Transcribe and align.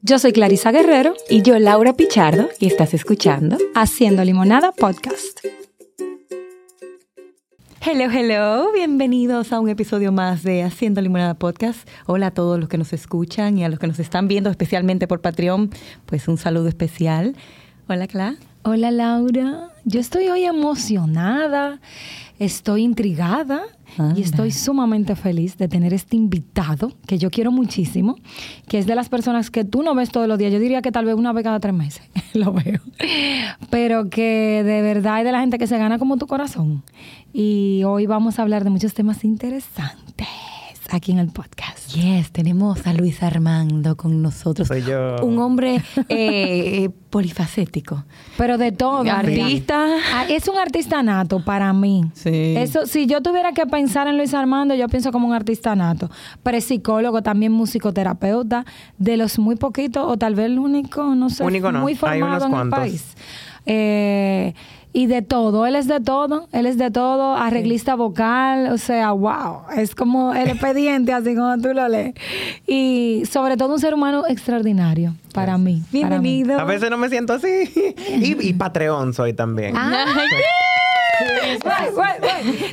Yo 0.02 0.18
soy 0.18 0.32
Clarisa 0.32 0.72
Guerrero 0.72 1.14
y 1.30 1.40
yo 1.40 1.58
Laura 1.58 1.94
Pichardo 1.94 2.50
y 2.58 2.66
estás 2.66 2.92
escuchando 2.92 3.56
Haciendo 3.74 4.22
Limonada 4.24 4.72
Podcast. 4.72 5.40
Hello, 7.80 8.10
hello, 8.10 8.70
bienvenidos 8.74 9.54
a 9.54 9.60
un 9.60 9.70
episodio 9.70 10.12
más 10.12 10.42
de 10.42 10.64
Haciendo 10.64 11.00
Limonada 11.00 11.32
Podcast. 11.32 11.88
Hola 12.04 12.26
a 12.26 12.32
todos 12.32 12.60
los 12.60 12.68
que 12.68 12.76
nos 12.76 12.92
escuchan 12.92 13.56
y 13.56 13.64
a 13.64 13.70
los 13.70 13.78
que 13.78 13.86
nos 13.86 14.00
están 14.00 14.28
viendo 14.28 14.50
especialmente 14.50 15.08
por 15.08 15.22
Patreon, 15.22 15.70
pues 16.04 16.28
un 16.28 16.36
saludo 16.36 16.68
especial. 16.68 17.34
Hola, 17.88 18.06
Cla. 18.06 18.36
Hola, 18.62 18.90
Laura. 18.90 19.70
Yo 19.86 20.00
estoy 20.00 20.28
hoy 20.28 20.44
emocionada, 20.44 21.80
estoy 22.38 22.82
intrigada 22.82 23.62
y 24.14 24.20
estoy 24.20 24.50
sumamente 24.50 25.16
feliz 25.16 25.56
de 25.56 25.66
tener 25.66 25.94
este 25.94 26.16
invitado 26.16 26.92
que 27.06 27.16
yo 27.16 27.30
quiero 27.30 27.52
muchísimo, 27.52 28.16
que 28.68 28.78
es 28.78 28.86
de 28.86 28.94
las 28.94 29.08
personas 29.08 29.50
que 29.50 29.64
tú 29.64 29.82
no 29.82 29.94
ves 29.94 30.10
todos 30.10 30.28
los 30.28 30.38
días. 30.38 30.52
Yo 30.52 30.58
diría 30.58 30.82
que 30.82 30.92
tal 30.92 31.06
vez 31.06 31.14
una 31.14 31.32
vez 31.32 31.42
cada 31.42 31.58
tres 31.58 31.72
meses 31.72 32.02
lo 32.34 32.52
veo, 32.52 32.80
pero 33.70 34.10
que 34.10 34.62
de 34.62 34.82
verdad 34.82 35.20
es 35.20 35.24
de 35.24 35.32
la 35.32 35.40
gente 35.40 35.56
que 35.56 35.66
se 35.66 35.78
gana 35.78 35.98
como 35.98 36.18
tu 36.18 36.26
corazón 36.26 36.82
y 37.32 37.82
hoy 37.86 38.04
vamos 38.04 38.38
a 38.38 38.42
hablar 38.42 38.62
de 38.62 38.70
muchos 38.70 38.92
temas 38.92 39.24
interesantes 39.24 40.28
aquí 40.90 41.12
en 41.12 41.18
el 41.18 41.28
podcast. 41.28 41.94
Yes, 41.94 42.30
tenemos 42.30 42.86
a 42.86 42.92
Luis 42.92 43.22
Armando 43.22 43.96
con 43.96 44.22
nosotros. 44.22 44.68
Soy 44.68 44.82
yo. 44.82 45.16
Un 45.22 45.38
hombre 45.38 45.82
eh, 46.08 46.90
polifacético. 47.10 48.04
Pero 48.36 48.58
de 48.58 48.72
todo. 48.72 49.00
Artista. 49.10 49.86
Ah, 50.12 50.26
Es 50.28 50.48
un 50.48 50.58
artista 50.58 51.02
nato 51.02 51.44
para 51.44 51.72
mí. 51.72 52.04
Sí. 52.14 52.54
Eso, 52.56 52.86
si 52.86 53.06
yo 53.06 53.20
tuviera 53.22 53.52
que 53.52 53.66
pensar 53.66 54.06
en 54.08 54.16
Luis 54.16 54.34
Armando, 54.34 54.74
yo 54.74 54.88
pienso 54.88 55.12
como 55.12 55.26
un 55.26 55.34
artista 55.34 55.74
nato. 55.74 56.10
Pero 56.42 56.56
es 56.56 56.64
psicólogo, 56.64 57.22
también 57.22 57.52
musicoterapeuta, 57.52 58.64
de 58.98 59.16
los 59.16 59.38
muy 59.38 59.56
poquitos, 59.56 60.04
o 60.06 60.16
tal 60.16 60.34
vez 60.34 60.46
el 60.46 60.58
único, 60.58 61.14
no 61.14 61.30
sé, 61.30 61.44
Único 61.44 61.72
no, 61.72 61.80
muy 61.80 61.92
hay 61.92 61.98
formado 61.98 62.46
unos 62.46 62.60
en 62.60 62.64
el 62.66 62.70
país. 62.70 63.14
Eh, 63.66 64.54
y 64.92 65.06
de 65.06 65.22
todo, 65.22 65.66
él 65.66 65.76
es 65.76 65.86
de 65.86 66.00
todo, 66.00 66.48
él 66.52 66.66
es 66.66 66.76
de 66.76 66.90
todo, 66.90 67.36
arreglista 67.36 67.94
vocal, 67.94 68.72
o 68.72 68.78
sea, 68.78 69.12
wow, 69.12 69.62
es 69.76 69.94
como 69.94 70.34
el 70.34 70.48
expediente, 70.50 71.12
así 71.12 71.34
como 71.34 71.56
tú 71.58 71.72
lo 71.72 71.88
lees. 71.88 72.14
Y 72.66 73.22
sobre 73.30 73.56
todo 73.56 73.74
un 73.74 73.80
ser 73.80 73.94
humano 73.94 74.24
extraordinario 74.28 75.14
para 75.32 75.58
mí. 75.58 75.82
para 75.92 76.18
mí. 76.18 76.42
Bienvenido. 76.42 76.58
A 76.58 76.64
veces 76.64 76.90
no 76.90 76.96
me 76.96 77.08
siento 77.08 77.34
así. 77.34 77.46
Y, 78.20 78.48
y 78.48 78.52
Patreon 78.54 79.14
soy 79.14 79.32
también. 79.32 79.74
Ah. 79.76 80.04
Guay. 80.14 80.28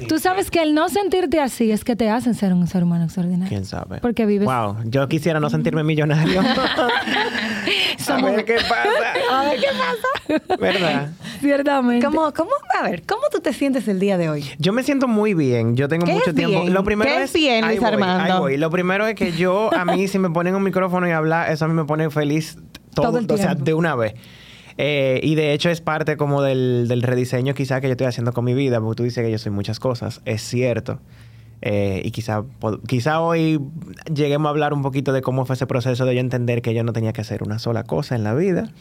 Tú 0.08 0.20
sabes 0.20 0.50
que 0.52 0.62
el 0.62 0.74
no 0.74 0.90
sentirte 0.90 1.40
así 1.40 1.72
es 1.72 1.84
que 1.84 1.96
te 1.96 2.10
hacen 2.10 2.34
ser 2.34 2.54
un 2.54 2.68
ser 2.68 2.84
humano 2.84 3.06
extraordinario. 3.06 3.50
¿Quién 3.50 3.66
sabe? 3.66 4.00
Porque 4.00 4.26
vives. 4.26 4.46
Wow, 4.48 4.78
yo 4.86 5.08
quisiera 5.08 5.40
no 5.40 5.50
sentirme 5.50 5.84
millonario. 5.84 6.42
a 8.10 8.22
ver 8.22 8.46
qué 8.46 8.56
pasa. 8.56 9.40
A 9.40 9.44
ver 9.44 9.60
qué 9.60 9.68
pasa. 10.38 10.58
¿Verdad? 10.60 11.12
Ciertamente. 11.42 12.06
¿Cómo, 12.06 12.34
cómo, 12.34 12.52
a 12.80 12.84
ver, 12.84 13.04
¿cómo 13.06 13.24
tú 13.32 13.40
te 13.40 13.54
sientes 13.54 13.88
el 13.88 14.00
día 14.00 14.18
de 14.18 14.30
hoy? 14.30 14.46
Yo 14.60 14.74
me 14.74 14.84
siento 14.84 15.08
muy 15.08 15.34
bien. 15.34 15.76
Yo 15.76 15.88
tengo 15.88 16.06
¿Qué 16.06 16.14
mucho 16.14 16.30
es 16.32 16.36
tiempo. 16.36 16.62
bien? 16.62 16.74
Lo 16.74 16.84
primero 16.84 17.10
¿Qué 17.12 17.24
es 17.24 17.34
bien, 17.34 17.66
Luis 17.68 17.80
voy, 17.80 17.90
Armando? 17.90 18.34
ahí 18.34 18.40
voy. 18.40 18.58
Lo 18.58 18.70
primero 18.70 19.06
es 19.08 19.16
que 19.16 19.32
yo, 19.34 19.74
a 19.74 19.86
mí, 19.86 20.08
si 20.08 20.20
me 20.20 20.30
ponen 20.30 20.56
un 20.56 20.64
micrófono 20.64 21.08
y 21.08 21.12
hablar, 21.12 21.52
eso 21.52 21.66
a 21.66 21.68
mí 21.68 21.74
me 21.74 21.86
pone 21.86 22.10
feliz 22.10 22.58
todo, 22.94 23.08
Todo 23.08 23.18
el 23.20 23.26
o 23.32 23.38
sea, 23.38 23.48
tiempo. 23.50 23.64
de 23.66 23.74
una 23.74 23.96
vez. 23.96 24.14
Eh, 24.78 25.20
y 25.24 25.36
de 25.36 25.54
hecho 25.54 25.70
es 25.70 25.82
parte 25.82 26.18
como 26.18 26.42
del, 26.42 26.88
del 26.88 27.02
rediseño 27.02 27.54
quizá 27.56 27.82
que 27.82 27.88
yo 27.88 27.94
estoy 27.94 28.08
haciendo 28.08 28.32
con 28.32 28.46
mi 28.46 28.54
vida, 28.54 28.80
porque 28.80 28.98
tú 28.98 29.04
dices 29.04 29.24
que 29.24 29.32
yo 29.32 29.38
soy 29.40 29.52
muchas 29.52 29.80
cosas. 29.80 30.22
Es 30.26 30.42
cierto. 30.42 31.00
Eh, 31.64 32.04
y 32.06 32.12
quizá, 32.12 32.44
quizá 32.88 33.20
hoy 33.20 33.60
lleguemos 34.14 34.46
a 34.46 34.50
hablar 34.52 34.74
un 34.74 34.84
poquito 34.84 35.12
de 35.14 35.22
cómo 35.24 35.44
fue 35.46 35.56
ese 35.56 35.66
proceso 35.66 36.06
de 36.06 36.14
yo 36.14 36.22
entender 36.22 36.62
que 36.62 36.76
yo 36.76 36.84
no 36.84 36.94
tenía 36.94 37.14
que 37.14 37.22
hacer 37.22 37.42
una 37.42 37.58
sola 37.58 37.84
cosa 37.84 38.16
en 38.16 38.24
la 38.24 38.36
vida. 38.36 38.72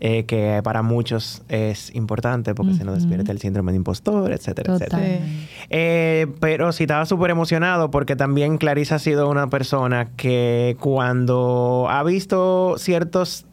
eh, 0.00 0.24
que 0.24 0.60
para 0.64 0.82
muchos 0.82 1.42
es 1.48 1.94
importante 1.94 2.54
porque 2.54 2.74
se 2.74 2.84
nos 2.84 2.94
despierta 2.94 3.32
el 3.32 3.38
síndrome 3.38 3.72
de 3.72 3.76
impostor, 3.76 4.32
etcétera, 4.32 4.72
etcétera. 4.72 4.98
Totalmente. 4.98 5.48
Eh, 5.68 6.26
pero 6.40 6.72
sí 6.72 6.84
estaba 6.84 7.04
súper 7.04 7.30
emocionado 7.30 7.90
porque 7.90 8.16
también 8.16 8.56
Clarisa 8.56 8.94
ha 8.94 8.98
sido 8.98 9.28
una 9.28 9.48
persona 9.50 10.08
que 10.16 10.76
cuando 10.80 11.86
ha 11.90 12.02
visto 12.02 12.76
ciertos 12.78 13.44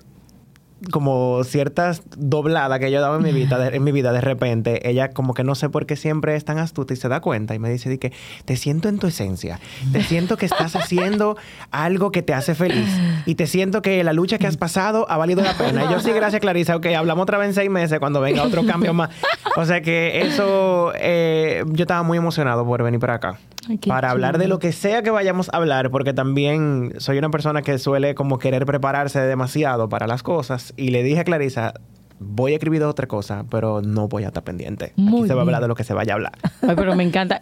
como 0.91 1.43
ciertas 1.43 2.03
dobladas 2.15 2.79
que 2.79 2.91
yo 2.91 3.01
dado 3.01 3.17
en 3.17 3.23
mi 3.23 3.31
vida, 3.31 3.57
de, 3.57 3.75
en 3.75 3.83
mi 3.83 3.91
vida 3.91 4.11
de 4.11 4.21
repente, 4.21 4.89
ella 4.89 5.09
como 5.09 5.33
que 5.33 5.43
no 5.43 5.55
sé 5.55 5.69
por 5.69 5.85
qué 5.85 5.95
siempre 5.95 6.35
es 6.35 6.45
tan 6.45 6.59
astuta 6.59 6.93
y 6.93 6.97
se 6.97 7.09
da 7.09 7.19
cuenta 7.19 7.55
y 7.55 7.59
me 7.59 7.69
dice 7.69 7.89
di 7.89 7.97
que 7.97 8.13
te 8.45 8.55
siento 8.55 8.89
en 8.89 8.99
tu 8.99 9.07
esencia, 9.07 9.59
te 9.91 10.03
siento 10.03 10.37
que 10.37 10.45
estás 10.45 10.75
haciendo 10.75 11.37
algo 11.71 12.11
que 12.11 12.21
te 12.21 12.33
hace 12.33 12.55
feliz 12.55 12.89
y 13.25 13.35
te 13.35 13.47
siento 13.47 13.81
que 13.81 14.03
la 14.03 14.13
lucha 14.13 14.37
que 14.37 14.47
has 14.47 14.57
pasado 14.57 15.09
ha 15.09 15.17
valido 15.17 15.41
la 15.41 15.53
pena. 15.53 15.85
Y 15.85 15.91
yo 15.91 15.99
sí, 15.99 16.11
gracias 16.11 16.41
Clarisa, 16.41 16.75
ok, 16.75 16.87
hablamos 16.97 17.23
otra 17.23 17.37
vez 17.37 17.49
en 17.49 17.53
seis 17.55 17.69
meses 17.69 17.99
cuando 17.99 18.21
venga 18.21 18.43
otro 18.43 18.65
cambio 18.65 18.93
más. 18.93 19.09
O 19.55 19.65
sea 19.65 19.81
que 19.81 20.21
eso, 20.21 20.91
eh, 20.95 21.63
yo 21.67 21.83
estaba 21.83 22.03
muy 22.03 22.17
emocionado 22.17 22.65
por 22.65 22.83
venir 22.83 22.99
para 22.99 23.15
acá. 23.15 23.39
Ay, 23.67 23.77
para 23.77 24.11
hablar 24.11 24.37
de 24.37 24.47
lo 24.47 24.59
que 24.59 24.71
sea 24.71 25.01
que 25.01 25.09
vayamos 25.09 25.49
a 25.51 25.57
hablar, 25.57 25.91
porque 25.91 26.13
también 26.13 26.93
soy 26.97 27.17
una 27.17 27.29
persona 27.29 27.61
que 27.61 27.77
suele 27.77 28.15
como 28.15 28.39
querer 28.39 28.65
prepararse 28.65 29.19
demasiado 29.19 29.89
para 29.89 30.07
las 30.07 30.23
cosas. 30.23 30.73
Y 30.77 30.89
le 30.89 31.03
dije 31.03 31.21
a 31.21 31.23
Clarisa, 31.23 31.73
voy 32.19 32.53
a 32.53 32.55
escribir 32.55 32.83
otra 32.83 33.07
cosa, 33.07 33.45
pero 33.49 33.81
no 33.81 34.07
voy 34.07 34.23
a 34.23 34.27
estar 34.27 34.43
pendiente. 34.43 34.93
Muy 34.95 35.21
Aquí 35.21 35.27
se 35.29 35.33
va 35.33 35.41
a 35.41 35.43
hablar 35.43 35.61
de 35.61 35.67
lo 35.67 35.75
que 35.75 35.83
se 35.83 35.93
vaya 35.93 36.13
a 36.13 36.15
hablar. 36.15 36.33
Ay, 36.61 36.75
pero 36.75 36.95
me 36.95 37.03
encanta. 37.03 37.41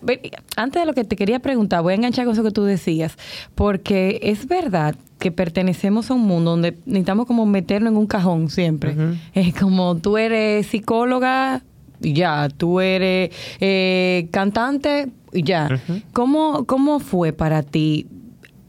Antes 0.55 0.81
de 0.81 0.85
lo 0.85 0.93
que 0.93 1.03
te 1.03 1.15
quería 1.15 1.39
preguntar, 1.39 1.81
voy 1.81 1.93
a 1.93 1.95
enganchar 1.95 2.25
con 2.25 2.33
eso 2.33 2.43
que 2.43 2.51
tú 2.51 2.63
decías, 2.63 3.17
porque 3.55 4.19
es 4.23 4.47
verdad 4.47 4.95
que 5.19 5.31
pertenecemos 5.31 6.11
a 6.11 6.13
un 6.13 6.21
mundo 6.21 6.51
donde 6.51 6.77
necesitamos 6.85 7.25
como 7.25 7.45
meternos 7.45 7.91
en 7.91 7.97
un 7.97 8.07
cajón 8.07 8.49
siempre. 8.49 8.95
Es 9.33 9.55
como 9.55 9.95
tú 9.97 10.17
eres 10.17 10.67
psicóloga 10.67 11.61
y 12.01 12.13
ya, 12.13 12.49
tú 12.49 12.81
eres 12.81 13.31
eh, 13.59 14.27
cantante 14.31 15.09
y 15.35 15.43
ya. 15.43 15.69
¿Cómo, 16.13 16.65
¿Cómo 16.65 16.99
fue 16.99 17.33
para 17.33 17.61
ti 17.63 18.07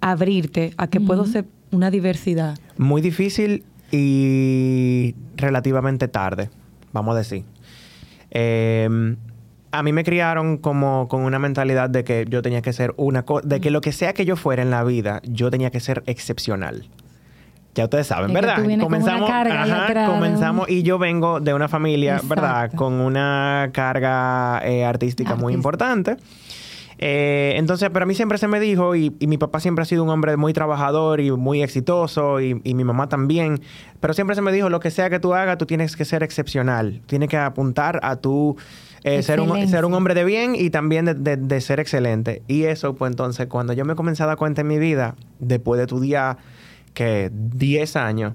abrirte 0.00 0.72
a 0.77 0.88
que 0.88 1.00
puedo 1.00 1.25
ser 1.27 1.47
una 1.71 1.91
diversidad? 1.91 2.59
Muy 2.77 3.00
difícil 3.00 3.65
y 3.91 5.15
relativamente 5.37 6.09
tarde, 6.09 6.50
vamos 6.93 7.15
a 7.15 7.19
decir. 7.19 7.44
Eh, 8.31 9.16
a 9.72 9.82
mí 9.82 9.93
me 9.93 10.05
criaron 10.05 10.56
como 10.59 11.06
con 11.09 11.22
una 11.22 11.38
mentalidad 11.38 11.91
de 11.91 12.05
que 12.05 12.25
yo 12.28 12.43
tenía 12.43 12.62
que 12.62 12.72
ser 12.72 12.94
una 12.97 13.25
cosa, 13.25 13.47
de 13.47 13.60
que 13.60 13.71
lo 13.71 13.81
que 13.81 13.93
sea 13.93 14.12
que 14.15 14.25
yo 14.25 14.37
fuera 14.37 14.62
en 14.62 14.71
la 14.71 14.82
vida, 14.84 15.21
yo 15.25 15.50
tenía 15.50 15.71
que 15.71 15.81
ser 15.81 16.03
excepcional. 16.06 16.88
Ya 17.75 17.84
ustedes 17.84 18.06
saben, 18.06 18.31
Es 18.31 18.34
que 18.37 18.41
¿verdad? 18.41 18.56
tú 18.56 18.66
vienes 18.69 18.87
con 18.87 18.94
una 18.94 19.26
carga 19.26 19.62
ahí 19.62 19.71
atrás 19.71 20.09
de 20.09 20.15
comenzamos 20.15 20.71
y 20.71 20.82
yo 20.82 20.99
vengo 20.99 21.41
de 21.41 21.53
una 21.53 21.69
familia, 21.69 22.21
¿verdad? 22.25 22.72
Con 22.72 22.94
una 22.94 23.69
carga 23.72 24.62
eh, 24.65 24.82
artística 24.87 25.37
muy 25.37 25.53
importante. 25.53 26.16
Eh, 26.99 27.55
entonces, 27.57 27.91
pero 27.93 28.05
a 28.05 28.07
mí 28.07 28.15
siempre 28.15 28.39
se 28.39 28.49
me 28.49 28.59
dijo, 28.59 28.95
y, 28.97 29.15
y 29.19 29.27
mi 29.27 29.37
papá 29.39 29.61
siempre 29.61 29.83
ha 29.83 29.84
sido 29.84 30.03
un 30.03 30.09
hombre 30.11 30.37
muy 30.37 30.53
trabajador 30.53 31.21
y 31.21 31.31
muy 31.31 31.62
exitoso, 31.62 32.41
y, 32.41 32.61
y 32.65 32.75
mi 32.75 32.84
mamá 32.84 33.09
también, 33.09 33.61
pero 34.01 34.15
siempre 34.15 34.34
se 34.34 34.43
me 34.43 34.51
dijo, 34.53 34.71
lo 34.71 34.81
que 34.81 34.91
sea 34.91 35.11
que 35.11 35.21
tú 35.21 35.35
hagas, 35.35 35.59
tú 35.59 35.67
tienes 35.67 35.95
que 35.97 36.05
ser 36.06 36.23
excepcional, 36.23 37.03
tienes 37.06 37.29
que 37.29 37.37
apuntar 37.37 38.01
a 38.03 38.17
tu... 38.17 38.56
eh, 39.05 39.23
ser, 39.23 39.41
un, 39.41 39.69
ser 39.69 39.85
un 39.85 39.93
hombre 39.95 40.15
de 40.15 40.25
bien 40.25 40.55
y 40.56 40.71
también 40.71 41.05
de, 41.05 41.15
de- 41.15 41.37
de 41.37 41.61
ser 41.61 41.81
excelente. 41.81 42.43
Y 42.49 42.65
eso, 42.65 42.95
pues 42.95 43.11
entonces, 43.11 43.47
cuando 43.47 43.73
yo 43.75 43.85
me 43.85 43.95
comencé 43.95 44.23
a 44.23 44.27
dar 44.27 44.37
cuenta 44.39 44.62
en 44.62 44.69
mi 44.69 44.79
vida, 44.79 45.17
después 45.39 45.77
de 45.79 45.85
estudiar 45.85 46.39
que 46.95 47.31
10 47.33 47.95
años, 47.97 48.33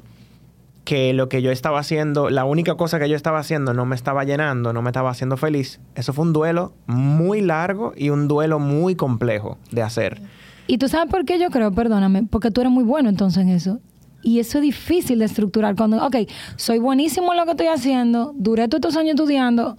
que 0.83 1.13
lo 1.13 1.29
que 1.29 1.41
yo 1.41 1.51
estaba 1.51 1.79
haciendo, 1.79 2.29
la 2.29 2.45
única 2.45 2.75
cosa 2.75 2.99
que 2.99 3.07
yo 3.07 3.15
estaba 3.15 3.39
haciendo 3.39 3.73
no 3.73 3.85
me 3.85 3.95
estaba 3.95 4.23
llenando, 4.23 4.73
no 4.73 4.81
me 4.81 4.89
estaba 4.89 5.11
haciendo 5.11 5.37
feliz. 5.37 5.79
Eso 5.95 6.13
fue 6.13 6.25
un 6.25 6.33
duelo 6.33 6.73
muy 6.87 7.41
largo 7.41 7.93
y 7.95 8.09
un 8.09 8.27
duelo 8.27 8.59
muy 8.59 8.95
complejo 8.95 9.57
de 9.71 9.83
hacer. 9.83 10.21
Y 10.67 10.77
tú 10.77 10.87
sabes 10.87 11.11
por 11.11 11.25
qué 11.25 11.39
yo 11.39 11.49
creo, 11.49 11.71
perdóname, 11.71 12.23
porque 12.23 12.51
tú 12.51 12.61
eres 12.61 12.71
muy 12.71 12.83
bueno 12.83 13.09
entonces 13.09 13.43
en 13.43 13.49
eso. 13.49 13.79
Y 14.23 14.39
eso 14.39 14.59
es 14.59 14.63
difícil 14.63 15.19
de 15.19 15.25
estructurar. 15.25 15.75
Cuando, 15.75 16.03
ok, 16.05 16.15
soy 16.55 16.79
buenísimo 16.79 17.31
en 17.33 17.39
lo 17.39 17.45
que 17.45 17.51
estoy 17.51 17.67
haciendo, 17.67 18.33
duré 18.35 18.67
todos 18.67 18.79
estos 18.79 18.97
años 18.97 19.15
estudiando, 19.15 19.77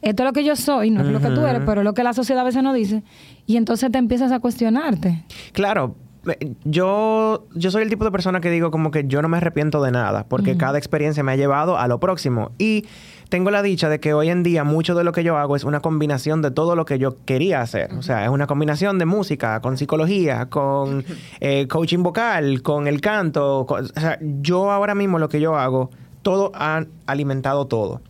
esto 0.00 0.22
es 0.22 0.26
lo 0.26 0.32
que 0.32 0.44
yo 0.44 0.56
soy, 0.56 0.90
no 0.90 1.02
es 1.02 1.08
lo 1.08 1.20
que 1.20 1.28
tú 1.28 1.46
eres, 1.46 1.62
pero 1.64 1.82
es 1.82 1.84
lo 1.84 1.94
que 1.94 2.02
la 2.02 2.12
sociedad 2.12 2.40
a 2.40 2.44
veces 2.44 2.62
no 2.62 2.72
dice. 2.72 3.04
Y 3.46 3.56
entonces 3.56 3.90
te 3.92 3.98
empiezas 3.98 4.32
a 4.32 4.40
cuestionarte. 4.40 5.24
Claro, 5.52 5.94
yo, 6.64 7.46
yo 7.54 7.70
soy 7.70 7.82
el 7.82 7.88
tipo 7.88 8.04
de 8.04 8.10
persona 8.10 8.40
que 8.40 8.50
digo 8.50 8.70
como 8.70 8.90
que 8.90 9.04
yo 9.06 9.22
no 9.22 9.28
me 9.28 9.38
arrepiento 9.38 9.82
de 9.82 9.90
nada, 9.90 10.24
porque 10.28 10.56
cada 10.56 10.78
experiencia 10.78 11.22
me 11.22 11.32
ha 11.32 11.36
llevado 11.36 11.78
a 11.78 11.88
lo 11.88 11.98
próximo. 12.00 12.52
Y 12.58 12.86
tengo 13.28 13.50
la 13.50 13.62
dicha 13.62 13.88
de 13.88 13.98
que 14.00 14.14
hoy 14.14 14.28
en 14.28 14.42
día 14.42 14.62
mucho 14.64 14.94
de 14.94 15.04
lo 15.04 15.12
que 15.12 15.24
yo 15.24 15.36
hago 15.38 15.56
es 15.56 15.64
una 15.64 15.80
combinación 15.80 16.42
de 16.42 16.50
todo 16.50 16.76
lo 16.76 16.84
que 16.84 16.98
yo 16.98 17.16
quería 17.24 17.60
hacer. 17.60 17.92
O 17.94 18.02
sea, 18.02 18.24
es 18.24 18.30
una 18.30 18.46
combinación 18.46 18.98
de 18.98 19.06
música, 19.06 19.60
con 19.60 19.76
psicología, 19.76 20.46
con 20.46 21.04
eh, 21.40 21.66
coaching 21.68 22.02
vocal, 22.02 22.62
con 22.62 22.86
el 22.86 23.00
canto. 23.00 23.64
con- 23.66 23.84
o 23.84 24.00
sea, 24.00 24.18
yo 24.20 24.70
ahora 24.70 24.94
mismo 24.94 25.18
lo 25.18 25.28
que 25.28 25.40
yo 25.40 25.56
hago, 25.56 25.90
todo 26.22 26.52
ha 26.54 26.84
alimentado 27.06 27.66
todo. 27.66 28.00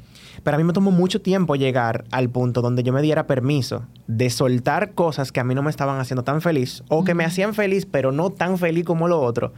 Pero 0.43 0.57
a 0.57 0.59
mí 0.59 0.65
me 0.65 0.73
tomó 0.73 0.91
mucho 0.91 1.23
tiempo 1.23 1.55
llegar 1.55 2.05
al 2.11 2.29
punto 2.31 2.63
donde 2.63 2.83
yo 2.83 2.93
me 2.93 3.03
diera 3.03 3.27
permiso 3.27 3.87
de 4.07 4.29
soltar 4.31 4.93
cosas 4.93 5.31
que 5.31 5.41
a 5.41 5.45
mí 5.45 5.55
no 5.55 5.63
me 5.63 5.71
estaban 5.71 6.01
haciendo 6.01 6.25
tan 6.25 6.41
feliz 6.41 6.83
o 6.89 7.05
que 7.05 7.15
me 7.15 7.25
hacían 7.25 7.55
feliz, 7.55 7.87
pero 7.87 8.13
no 8.13 8.31
tan 8.31 8.59
feliz 8.59 8.85
como 8.85 9.09
lo 9.09 9.21
otro, 9.21 9.53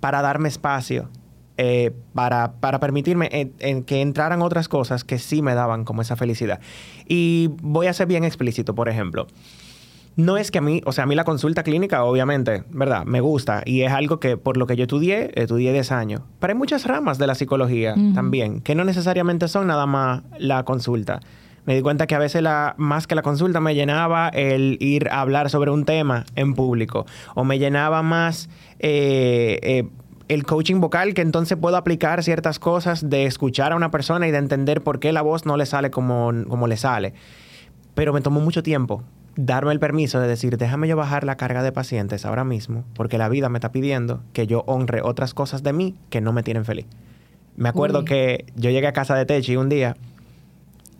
para 0.00 0.22
darme 0.22 0.48
espacio, 0.48 1.08
eh, 1.56 1.92
para, 2.14 2.54
para, 2.54 2.80
permitirme 2.80 3.28
en, 3.30 3.54
en 3.60 3.84
que 3.84 4.00
entraran 4.00 4.42
otras 4.42 4.68
cosas 4.68 5.04
que 5.04 5.20
sí 5.20 5.40
me 5.40 5.54
daban 5.54 5.84
como 5.84 6.02
esa 6.02 6.16
felicidad. 6.16 6.58
Y 7.06 7.50
voy 7.62 7.86
a 7.86 7.92
ser 7.92 8.08
bien 8.08 8.24
explícito, 8.24 8.74
por 8.74 8.88
ejemplo. 8.88 9.28
No 10.16 10.36
es 10.36 10.50
que 10.52 10.58
a 10.58 10.60
mí, 10.60 10.80
o 10.84 10.92
sea, 10.92 11.04
a 11.04 11.06
mí 11.06 11.16
la 11.16 11.24
consulta 11.24 11.64
clínica, 11.64 12.04
obviamente, 12.04 12.62
¿verdad? 12.70 13.04
Me 13.04 13.20
gusta 13.20 13.62
y 13.64 13.82
es 13.82 13.92
algo 13.92 14.20
que 14.20 14.36
por 14.36 14.56
lo 14.56 14.66
que 14.66 14.76
yo 14.76 14.84
estudié, 14.84 15.32
estudié 15.34 15.72
10 15.72 15.90
años. 15.90 16.22
Pero 16.38 16.52
hay 16.52 16.58
muchas 16.58 16.86
ramas 16.86 17.18
de 17.18 17.26
la 17.26 17.34
psicología 17.34 17.94
también, 18.14 18.60
que 18.60 18.74
no 18.76 18.84
necesariamente 18.84 19.48
son 19.48 19.66
nada 19.66 19.86
más 19.86 20.22
la 20.38 20.64
consulta. 20.64 21.20
Me 21.64 21.74
di 21.74 21.82
cuenta 21.82 22.06
que 22.06 22.14
a 22.14 22.18
veces 22.18 22.42
la, 22.42 22.74
más 22.76 23.06
que 23.06 23.14
la 23.14 23.22
consulta 23.22 23.58
me 23.58 23.74
llenaba 23.74 24.28
el 24.28 24.76
ir 24.80 25.08
a 25.08 25.20
hablar 25.20 25.50
sobre 25.50 25.70
un 25.70 25.84
tema 25.84 26.26
en 26.36 26.54
público 26.54 27.06
o 27.34 27.42
me 27.42 27.58
llenaba 27.58 28.02
más 28.02 28.50
eh, 28.80 29.58
eh, 29.62 29.88
el 30.28 30.44
coaching 30.44 30.80
vocal 30.80 31.14
que 31.14 31.22
entonces 31.22 31.56
puedo 31.58 31.76
aplicar 31.76 32.22
ciertas 32.22 32.58
cosas 32.58 33.08
de 33.08 33.24
escuchar 33.24 33.72
a 33.72 33.76
una 33.76 33.90
persona 33.90 34.28
y 34.28 34.30
de 34.30 34.38
entender 34.38 34.82
por 34.82 35.00
qué 35.00 35.12
la 35.12 35.22
voz 35.22 35.46
no 35.46 35.56
le 35.56 35.64
sale 35.64 35.90
como, 35.90 36.32
como 36.48 36.66
le 36.66 36.76
sale. 36.76 37.14
Pero 37.94 38.12
me 38.12 38.20
tomó 38.20 38.40
mucho 38.40 38.62
tiempo 38.62 39.02
darme 39.36 39.72
el 39.72 39.80
permiso 39.80 40.20
de 40.20 40.28
decir, 40.28 40.56
déjame 40.56 40.86
yo 40.88 40.96
bajar 40.96 41.24
la 41.24 41.36
carga 41.36 41.62
de 41.62 41.72
pacientes 41.72 42.24
ahora 42.24 42.44
mismo, 42.44 42.84
porque 42.94 43.18
la 43.18 43.28
vida 43.28 43.48
me 43.48 43.58
está 43.58 43.72
pidiendo 43.72 44.22
que 44.32 44.46
yo 44.46 44.64
honre 44.66 45.00
otras 45.02 45.34
cosas 45.34 45.62
de 45.62 45.72
mí 45.72 45.94
que 46.10 46.20
no 46.20 46.32
me 46.32 46.42
tienen 46.42 46.64
feliz. 46.64 46.86
Me 47.56 47.68
acuerdo 47.68 48.00
Uy. 48.00 48.04
que 48.04 48.44
yo 48.56 48.70
llegué 48.70 48.86
a 48.86 48.92
casa 48.92 49.14
de 49.14 49.26
Techi 49.26 49.56
un 49.56 49.68
día 49.68 49.96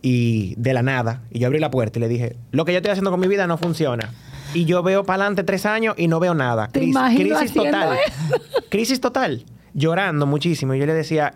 y 0.01 0.53
de 0.57 0.73
la 0.73 0.83
nada, 0.83 1.21
y 1.31 1.39
yo 1.39 1.47
abrí 1.47 1.59
la 1.59 1.71
puerta 1.71 1.97
y 1.97 2.01
le 2.01 2.07
dije, 2.07 2.35
lo 2.51 2.63
que 2.65 2.71
yo 2.73 2.77
estoy 2.77 2.91
haciendo 2.91 3.11
con 3.11 3.19
mi 3.19 3.27
vida 3.27 3.47
no 3.47 3.57
funciona. 3.57 4.11
Y 4.53 4.65
yo 4.65 4.83
veo 4.83 5.03
para 5.03 5.23
adelante 5.23 5.43
tres 5.43 5.65
años 5.65 5.95
y 5.97 6.07
no 6.07 6.19
veo 6.19 6.33
nada. 6.35 6.69
Cris- 6.71 6.95
crisis 7.15 7.53
total. 7.53 7.97
eso. 7.97 8.41
crisis 8.69 9.01
total. 9.01 9.43
Llorando 9.73 10.25
muchísimo. 10.27 10.73
Y 10.75 10.79
yo 10.79 10.85
le 10.85 10.93
decía, 10.93 11.33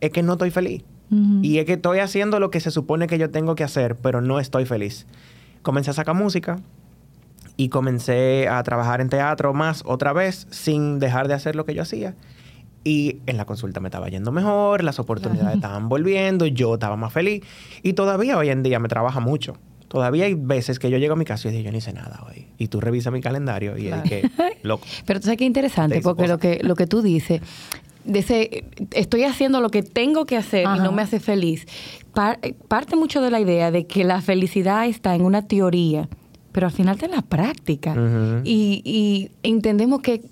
es 0.00 0.10
que 0.10 0.22
no 0.22 0.34
estoy 0.34 0.50
feliz. 0.50 0.84
Y 1.42 1.58
es 1.58 1.64
que 1.64 1.72
estoy 1.72 1.98
haciendo 1.98 2.38
lo 2.38 2.52
que 2.52 2.60
se 2.60 2.70
supone 2.70 3.08
que 3.08 3.18
yo 3.18 3.30
tengo 3.30 3.56
que 3.56 3.64
hacer, 3.64 3.96
pero 3.96 4.20
no 4.20 4.38
estoy 4.38 4.64
feliz. 4.66 5.06
Comencé 5.62 5.90
a 5.90 5.94
sacar 5.94 6.14
música 6.14 6.58
y 7.56 7.68
comencé 7.68 8.48
a 8.48 8.62
trabajar 8.62 9.00
en 9.00 9.08
teatro 9.08 9.52
más 9.52 9.82
otra 9.84 10.12
vez 10.12 10.46
sin 10.50 10.98
dejar 10.98 11.28
de 11.28 11.34
hacer 11.34 11.56
lo 11.56 11.64
que 11.64 11.74
yo 11.74 11.82
hacía. 11.82 12.14
Y 12.82 13.18
en 13.26 13.36
la 13.36 13.44
consulta 13.44 13.80
me 13.80 13.88
estaba 13.88 14.08
yendo 14.08 14.32
mejor, 14.32 14.82
las 14.82 14.98
oportunidades 14.98 15.56
estaban 15.56 15.88
volviendo, 15.90 16.46
yo 16.46 16.74
estaba 16.74 16.96
más 16.96 17.12
feliz. 17.12 17.44
Y 17.82 17.92
todavía 17.92 18.38
hoy 18.38 18.48
en 18.48 18.62
día 18.62 18.78
me 18.78 18.88
trabaja 18.88 19.20
mucho. 19.20 19.58
Todavía 19.88 20.24
hay 20.24 20.34
veces 20.34 20.78
que 20.78 20.88
yo 20.88 20.98
llego 20.98 21.14
a 21.14 21.16
mi 21.16 21.24
casa 21.24 21.48
y 21.48 21.50
digo, 21.50 21.64
yo 21.64 21.72
no 21.72 21.78
hice 21.78 21.92
nada 21.92 22.24
hoy. 22.26 22.46
Y 22.56 22.68
tú 22.68 22.80
revisas 22.80 23.12
mi 23.12 23.20
calendario 23.20 23.76
y 23.76 23.88
es 23.88 24.02
que, 24.02 24.30
loco. 24.62 24.86
Pero 25.04 25.20
tú 25.20 25.24
sabes 25.24 25.38
qué 25.38 25.44
interesante, 25.44 26.00
porque 26.00 26.28
lo 26.28 26.38
que, 26.38 26.60
lo 26.62 26.76
que 26.76 26.86
tú 26.86 27.02
dices, 27.02 27.42
de 28.04 28.18
ese, 28.20 28.64
estoy 28.92 29.24
haciendo 29.24 29.60
lo 29.60 29.68
que 29.68 29.82
tengo 29.82 30.26
que 30.26 30.36
hacer 30.36 30.64
y 30.76 30.78
no 30.78 30.92
me 30.92 31.02
hace 31.02 31.20
feliz, 31.20 31.66
par- 32.14 32.38
parte 32.68 32.96
mucho 32.96 33.20
de 33.20 33.30
la 33.30 33.40
idea 33.40 33.70
de 33.70 33.86
que 33.86 34.04
la 34.04 34.20
felicidad 34.20 34.86
está 34.86 35.14
en 35.14 35.22
una 35.22 35.42
teoría, 35.42 36.08
pero 36.52 36.66
al 36.66 36.72
final 36.72 36.94
está 36.96 37.06
en 37.06 37.12
la 37.12 37.22
práctica. 37.22 37.94
Y, 38.44 38.82
y 38.84 39.30
entendemos 39.42 40.00
que 40.00 40.22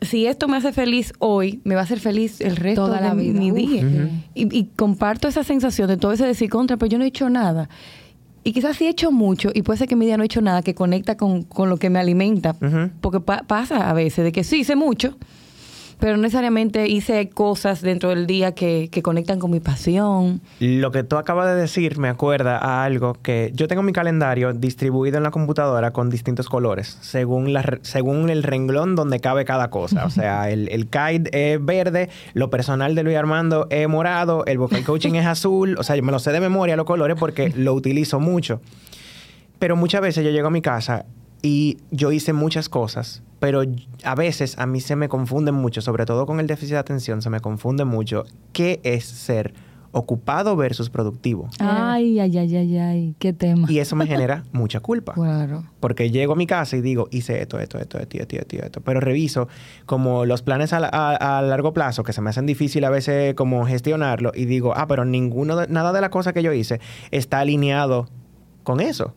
si 0.00 0.26
esto 0.26 0.48
me 0.48 0.56
hace 0.56 0.72
feliz 0.72 1.12
hoy, 1.18 1.60
me 1.64 1.74
va 1.74 1.82
a 1.82 1.84
hacer 1.84 2.00
feliz 2.00 2.40
el 2.40 2.56
resto 2.56 2.86
Toda 2.86 3.00
de 3.00 3.08
la 3.08 3.14
vida. 3.14 3.38
mi 3.38 3.50
día. 3.50 3.82
Y, 4.34 4.58
y 4.58 4.64
comparto 4.76 5.28
esa 5.28 5.44
sensación 5.44 5.88
de 5.88 5.96
todo 5.98 6.12
ese 6.12 6.24
decir 6.26 6.48
contra, 6.48 6.76
pero 6.78 6.88
yo 6.90 6.98
no 6.98 7.04
he 7.04 7.08
hecho 7.08 7.28
nada. 7.28 7.68
Y 8.42 8.52
quizás 8.52 8.78
sí 8.78 8.86
he 8.86 8.88
hecho 8.88 9.12
mucho 9.12 9.50
y 9.52 9.60
puede 9.60 9.78
ser 9.78 9.86
que 9.88 9.96
mi 9.96 10.06
día 10.06 10.16
no 10.16 10.22
he 10.22 10.26
hecho 10.26 10.40
nada 10.40 10.62
que 10.62 10.74
conecta 10.74 11.18
con, 11.18 11.42
con 11.42 11.68
lo 11.68 11.76
que 11.76 11.90
me 11.90 11.98
alimenta. 11.98 12.54
Porque 13.02 13.20
pa- 13.20 13.42
pasa 13.46 13.90
a 13.90 13.92
veces 13.92 14.24
de 14.24 14.32
que 14.32 14.42
sí 14.44 14.60
hice 14.60 14.76
mucho, 14.76 15.18
pero 16.00 16.16
no 16.16 16.22
necesariamente 16.22 16.88
hice 16.88 17.28
cosas 17.28 17.82
dentro 17.82 18.08
del 18.08 18.26
día 18.26 18.52
que, 18.52 18.88
que 18.90 19.02
conectan 19.02 19.38
con 19.38 19.50
mi 19.50 19.60
pasión. 19.60 20.40
Lo 20.58 20.90
que 20.90 21.04
tú 21.04 21.16
acabas 21.16 21.46
de 21.48 21.60
decir 21.60 21.98
me 21.98 22.08
acuerda 22.08 22.58
a 22.58 22.84
algo 22.84 23.16
que 23.22 23.52
yo 23.54 23.68
tengo 23.68 23.82
mi 23.82 23.92
calendario 23.92 24.52
distribuido 24.52 25.18
en 25.18 25.22
la 25.22 25.30
computadora 25.30 25.92
con 25.92 26.10
distintos 26.10 26.48
colores, 26.48 26.98
según, 27.02 27.52
la, 27.52 27.78
según 27.82 28.30
el 28.30 28.42
renglón 28.42 28.96
donde 28.96 29.20
cabe 29.20 29.44
cada 29.44 29.68
cosa. 29.68 30.06
O 30.06 30.10
sea, 30.10 30.50
el, 30.50 30.68
el 30.68 30.86
kite 30.86 31.52
es 31.52 31.64
verde, 31.64 32.08
lo 32.32 32.50
personal 32.50 32.94
de 32.94 33.02
Luis 33.02 33.16
Armando 33.16 33.66
es 33.70 33.86
morado, 33.88 34.44
el 34.46 34.58
vocal 34.58 34.82
coaching 34.84 35.14
es 35.14 35.26
azul. 35.26 35.76
O 35.78 35.82
sea, 35.82 35.96
yo 35.96 36.02
me 36.02 36.12
lo 36.12 36.18
sé 36.18 36.32
de 36.32 36.40
memoria 36.40 36.76
los 36.76 36.86
colores 36.86 37.16
porque 37.18 37.52
lo 37.54 37.74
utilizo 37.74 38.20
mucho. 38.20 38.62
Pero 39.58 39.76
muchas 39.76 40.00
veces 40.00 40.24
yo 40.24 40.30
llego 40.30 40.48
a 40.48 40.50
mi 40.50 40.62
casa 40.62 41.04
y 41.42 41.78
yo 41.90 42.12
hice 42.12 42.32
muchas 42.32 42.68
cosas, 42.68 43.22
pero 43.38 43.62
a 44.04 44.14
veces 44.14 44.58
a 44.58 44.66
mí 44.66 44.80
se 44.80 44.96
me 44.96 45.08
confunde 45.08 45.52
mucho, 45.52 45.80
sobre 45.80 46.04
todo 46.06 46.26
con 46.26 46.40
el 46.40 46.46
déficit 46.46 46.72
de 46.74 46.78
atención, 46.78 47.22
se 47.22 47.30
me 47.30 47.40
confunde 47.40 47.84
mucho 47.84 48.24
qué 48.52 48.80
es 48.84 49.04
ser 49.04 49.54
ocupado 49.92 50.54
versus 50.54 50.88
productivo. 50.88 51.48
Ay, 51.58 52.20
ay, 52.20 52.38
ay, 52.38 52.56
ay, 52.56 52.78
ay, 52.78 53.14
qué 53.18 53.32
tema. 53.32 53.66
Y 53.68 53.80
eso 53.80 53.96
me 53.96 54.06
genera 54.06 54.44
mucha 54.52 54.78
culpa. 54.78 55.14
Claro. 55.14 55.64
Porque 55.80 56.10
llego 56.12 56.34
a 56.34 56.36
mi 56.36 56.46
casa 56.46 56.76
y 56.76 56.80
digo, 56.80 57.08
hice 57.10 57.40
esto, 57.42 57.58
esto, 57.58 57.76
esto, 57.78 57.98
esto, 57.98 58.16
esto, 58.18 58.36
esto, 58.36 58.56
esto. 58.66 58.80
Pero 58.82 59.00
reviso 59.00 59.48
como 59.86 60.26
los 60.26 60.42
planes 60.42 60.72
a, 60.72 60.78
la- 60.78 60.90
a- 60.92 61.38
a 61.38 61.42
largo 61.42 61.72
plazo, 61.74 62.04
que 62.04 62.12
se 62.12 62.20
me 62.20 62.30
hacen 62.30 62.46
difícil 62.46 62.84
a 62.84 62.90
veces 62.90 63.34
como 63.34 63.66
gestionarlo, 63.66 64.30
y 64.32 64.44
digo, 64.44 64.74
ah, 64.76 64.86
pero 64.86 65.04
ninguno 65.04 65.56
de- 65.56 65.66
nada 65.66 65.92
de 65.92 66.00
las 66.00 66.10
cosas 66.10 66.34
que 66.34 66.44
yo 66.44 66.52
hice 66.52 66.80
está 67.10 67.40
alineado 67.40 68.08
con 68.62 68.78
eso. 68.80 69.14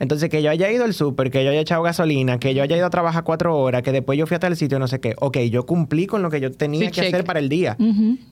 Entonces, 0.00 0.28
que 0.28 0.42
yo 0.42 0.50
haya 0.50 0.70
ido 0.72 0.84
al 0.84 0.92
súper, 0.92 1.30
que 1.30 1.44
yo 1.44 1.50
haya 1.50 1.60
echado 1.60 1.82
gasolina, 1.82 2.38
que 2.38 2.52
yo 2.54 2.62
haya 2.62 2.76
ido 2.76 2.86
a 2.86 2.90
trabajar 2.90 3.22
cuatro 3.24 3.56
horas, 3.56 3.82
que 3.82 3.92
después 3.92 4.18
yo 4.18 4.26
fui 4.26 4.34
hasta 4.34 4.48
el 4.48 4.56
sitio, 4.56 4.78
no 4.78 4.88
sé 4.88 4.98
qué. 5.00 5.14
Ok, 5.20 5.38
yo 5.50 5.66
cumplí 5.66 6.06
con 6.06 6.22
lo 6.22 6.30
que 6.30 6.40
yo 6.40 6.50
tenía 6.50 6.80
Sí, 6.80 6.86
que 6.86 6.92
check. 6.92 7.14
hacer 7.14 7.24
para 7.24 7.38
el 7.38 7.48
día. 7.48 7.76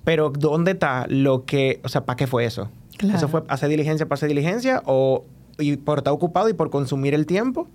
Pero 0.05 0.31
¿dónde 0.31 0.73
está 0.73 1.07
lo 1.09 1.45
que, 1.45 1.81
o 1.85 1.89
sea, 1.89 2.05
para 2.05 2.17
qué 2.17 2.27
fue 2.27 2.45
eso? 2.45 2.69
Claro. 2.99 3.17
¿Eso 3.17 3.29
fue 3.29 3.43
hacer 3.49 3.69
diligencia 3.69 4.07
para 4.07 4.15
hacer 4.17 4.29
diligencia 4.29 4.83
o 4.87 5.25
y 5.59 5.77
por 5.77 5.99
estar 5.99 6.13
ocupado 6.13 6.49
y 6.49 6.53
por 6.55 6.71
consumir 6.71 7.15
el 7.15 7.27
tiempo? 7.27 7.69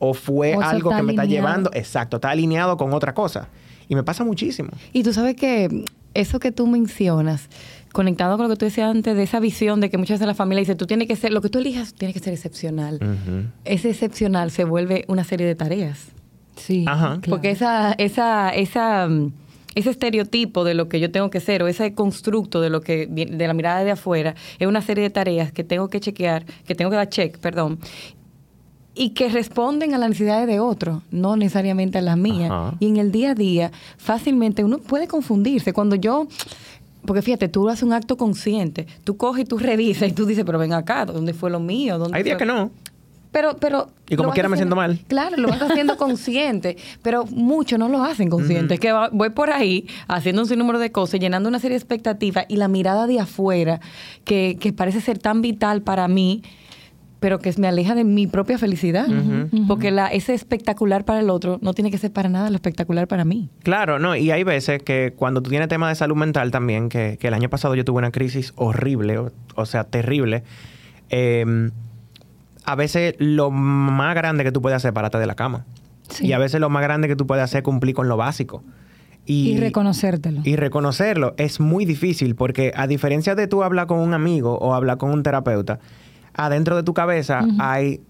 ¿O 0.00 0.14
fue 0.14 0.56
O 0.56 0.60
algo 0.62 0.90
que 0.90 1.02
me 1.02 1.12
está 1.12 1.24
llevando? 1.24 1.70
Exacto, 1.74 2.16
está 2.16 2.30
alineado 2.30 2.76
con 2.76 2.92
otra 2.92 3.14
cosa. 3.14 3.48
Y 3.88 3.94
me 3.94 4.02
pasa 4.02 4.24
muchísimo. 4.24 4.70
Y 4.92 5.02
tú 5.02 5.12
sabes 5.12 5.34
que 5.36 5.84
eso 6.14 6.38
que 6.40 6.52
tú 6.52 6.66
mencionas, 6.66 7.48
conectado 7.92 8.36
con 8.36 8.48
lo 8.48 8.54
que 8.54 8.58
tú 8.58 8.64
decías 8.64 8.90
antes, 8.90 9.16
de 9.16 9.22
esa 9.22 9.40
visión 9.40 9.80
de 9.80 9.90
que 9.90 9.98
muchas 9.98 10.16
veces 10.16 10.26
la 10.26 10.34
familia 10.34 10.60
dice, 10.60 10.74
tú 10.74 10.86
tienes 10.86 11.08
que 11.08 11.16
ser, 11.16 11.32
lo 11.32 11.40
que 11.40 11.48
tú 11.48 11.58
elijas 11.58 11.94
tiene 11.94 12.14
que 12.14 12.20
ser 12.20 12.32
excepcional. 12.32 12.96
Ujú. 12.96 13.46
Ese 13.64 13.90
excepcional 13.90 14.50
se 14.50 14.64
vuelve 14.64 15.04
una 15.08 15.24
serie 15.24 15.46
de 15.46 15.54
tareas. 15.54 16.08
Sí. 16.56 16.84
Ajá. 16.86 17.18
claro. 17.20 17.30
Porque 17.30 17.50
esa, 17.50 17.92
esa, 17.92 18.50
esa, 18.50 19.08
mm, 19.08 19.32
ese 19.74 19.90
estereotipo 19.90 20.64
de 20.64 20.74
lo 20.74 20.88
que 20.88 21.00
yo 21.00 21.10
tengo 21.10 21.30
que 21.30 21.40
ser 21.40 21.62
o 21.62 21.68
ese 21.68 21.94
constructo 21.94 22.60
de 22.60 22.70
lo 22.70 22.80
que 22.80 23.06
de 23.06 23.46
la 23.46 23.54
mirada 23.54 23.84
de 23.84 23.92
afuera 23.92 24.34
es 24.58 24.66
una 24.66 24.82
serie 24.82 25.04
de 25.04 25.10
tareas 25.10 25.52
que 25.52 25.64
tengo 25.64 25.88
que 25.88 26.00
chequear, 26.00 26.44
que 26.66 26.74
tengo 26.74 26.90
que 26.90 26.96
dar 26.96 27.08
check, 27.08 27.38
perdón, 27.38 27.78
y 28.98 29.10
que 29.10 29.28
responden 29.28 29.94
a 29.94 29.98
las 29.98 30.08
necesidades 30.08 30.48
de 30.48 30.58
otro, 30.58 31.02
no 31.12 31.36
necesariamente 31.36 31.98
a 31.98 32.02
las 32.02 32.18
mías. 32.18 32.50
Ajá. 32.50 32.74
Y 32.80 32.88
en 32.88 32.96
el 32.96 33.12
día 33.12 33.30
a 33.30 33.34
día, 33.34 33.70
fácilmente 33.96 34.64
uno 34.64 34.78
puede 34.78 35.06
confundirse. 35.06 35.72
Cuando 35.72 35.94
yo, 35.94 36.26
porque 37.08 37.22
fíjate, 37.22 37.48
tú 37.48 37.68
haces 37.68 37.82
un 37.82 37.92
acto 37.92 38.16
consciente, 38.16 38.86
tú 39.02 39.16
coges 39.16 39.42
y 39.42 39.44
tú 39.46 39.58
revisas 39.58 40.08
y 40.08 40.12
tú 40.12 40.26
dices, 40.26 40.44
pero 40.44 40.58
ven 40.60 40.72
acá, 40.72 41.04
¿dónde 41.06 41.34
fue 41.34 41.50
lo 41.50 41.58
mío? 41.58 41.98
¿Dónde 41.98 42.16
Hay 42.16 42.22
días 42.22 42.34
fue?" 42.38 42.46
que 42.46 42.52
no. 42.52 42.70
Pero, 43.30 43.56
pero. 43.60 43.88
Y 44.08 44.16
como 44.16 44.30
quiera 44.30 44.48
me 44.48 44.56
siento 44.56 44.74
mal. 44.74 45.00
Claro, 45.06 45.36
lo 45.36 45.48
vas 45.48 45.60
haciendo 45.60 45.96
consciente, 45.98 46.78
pero 47.02 47.26
muchos 47.26 47.78
no 47.78 47.88
lo 47.90 48.02
hacen 48.02 48.30
consciente. 48.30 48.74
Es 48.74 48.80
que 48.80 48.90
va- 48.90 49.10
voy 49.12 49.28
por 49.30 49.50
ahí 49.50 49.86
haciendo 50.06 50.40
un 50.42 50.48
sinnúmero 50.48 50.78
de 50.78 50.92
cosas, 50.92 51.20
llenando 51.20 51.48
una 51.48 51.58
serie 51.58 51.74
de 51.74 51.78
expectativas 51.78 52.46
y 52.48 52.56
la 52.56 52.68
mirada 52.68 53.06
de 53.06 53.20
afuera, 53.20 53.80
que, 54.24 54.56
que 54.58 54.72
parece 54.72 55.02
ser 55.02 55.18
tan 55.18 55.42
vital 55.42 55.82
para 55.82 56.08
mí, 56.08 56.42
pero 57.20 57.38
que 57.38 57.52
me 57.58 57.66
aleja 57.66 57.94
de 57.94 58.04
mi 58.04 58.26
propia 58.26 58.58
felicidad. 58.58 59.06
Porque 59.66 59.90
la, 59.90 60.08
ese 60.08 60.34
espectacular 60.34 61.04
para 61.04 61.20
el 61.20 61.30
otro 61.30 61.58
no 61.62 61.74
tiene 61.74 61.90
que 61.90 61.98
ser 61.98 62.12
para 62.12 62.28
nada 62.28 62.50
lo 62.50 62.56
espectacular 62.56 63.08
para 63.08 63.24
mí. 63.24 63.48
Claro, 63.62 63.98
no, 63.98 64.14
y 64.16 64.30
hay 64.30 64.44
veces 64.44 64.82
que 64.82 65.12
cuando 65.16 65.42
tú 65.42 65.50
tienes 65.50 65.68
tema 65.68 65.88
de 65.88 65.94
salud 65.94 66.16
mental 66.16 66.50
también, 66.50 66.88
que, 66.88 67.16
que 67.18 67.28
el 67.28 67.34
año 67.34 67.48
pasado 67.48 67.74
yo 67.74 67.84
tuve 67.84 67.98
una 67.98 68.12
crisis 68.12 68.52
horrible, 68.56 69.18
o, 69.18 69.32
o 69.54 69.66
sea, 69.66 69.84
terrible, 69.84 70.44
eh, 71.10 71.70
a 72.64 72.74
veces 72.74 73.14
lo 73.18 73.50
más 73.50 74.14
grande 74.14 74.44
que 74.44 74.52
tú 74.52 74.60
puedes 74.60 74.76
hacer 74.76 74.90
es 74.90 74.94
pararte 74.94 75.18
de 75.18 75.26
la 75.26 75.34
cama. 75.34 75.64
Sí. 76.10 76.26
Y 76.26 76.32
a 76.32 76.38
veces 76.38 76.60
lo 76.60 76.70
más 76.70 76.82
grande 76.82 77.08
que 77.08 77.16
tú 77.16 77.26
puedes 77.26 77.42
hacer 77.42 77.58
es 77.58 77.64
cumplir 77.64 77.94
con 77.94 78.08
lo 78.08 78.16
básico. 78.16 78.62
Y, 79.24 79.58
reconocértelo. 79.58 80.40
Y 80.44 80.56
reconocerlo 80.56 81.34
es 81.36 81.60
muy 81.60 81.84
difícil 81.84 82.34
porque 82.34 82.72
a 82.74 82.86
diferencia 82.86 83.34
de 83.34 83.46
tú 83.46 83.62
hablar 83.62 83.86
con 83.86 83.98
un 83.98 84.14
amigo 84.14 84.58
o 84.58 84.74
hablar 84.74 84.96
con 84.96 85.10
un 85.10 85.22
terapeuta, 85.22 85.80
adentro 86.38 86.74
de 86.76 86.82
tu 86.82 86.94
cabeza 86.94 87.40
hay 87.58 88.00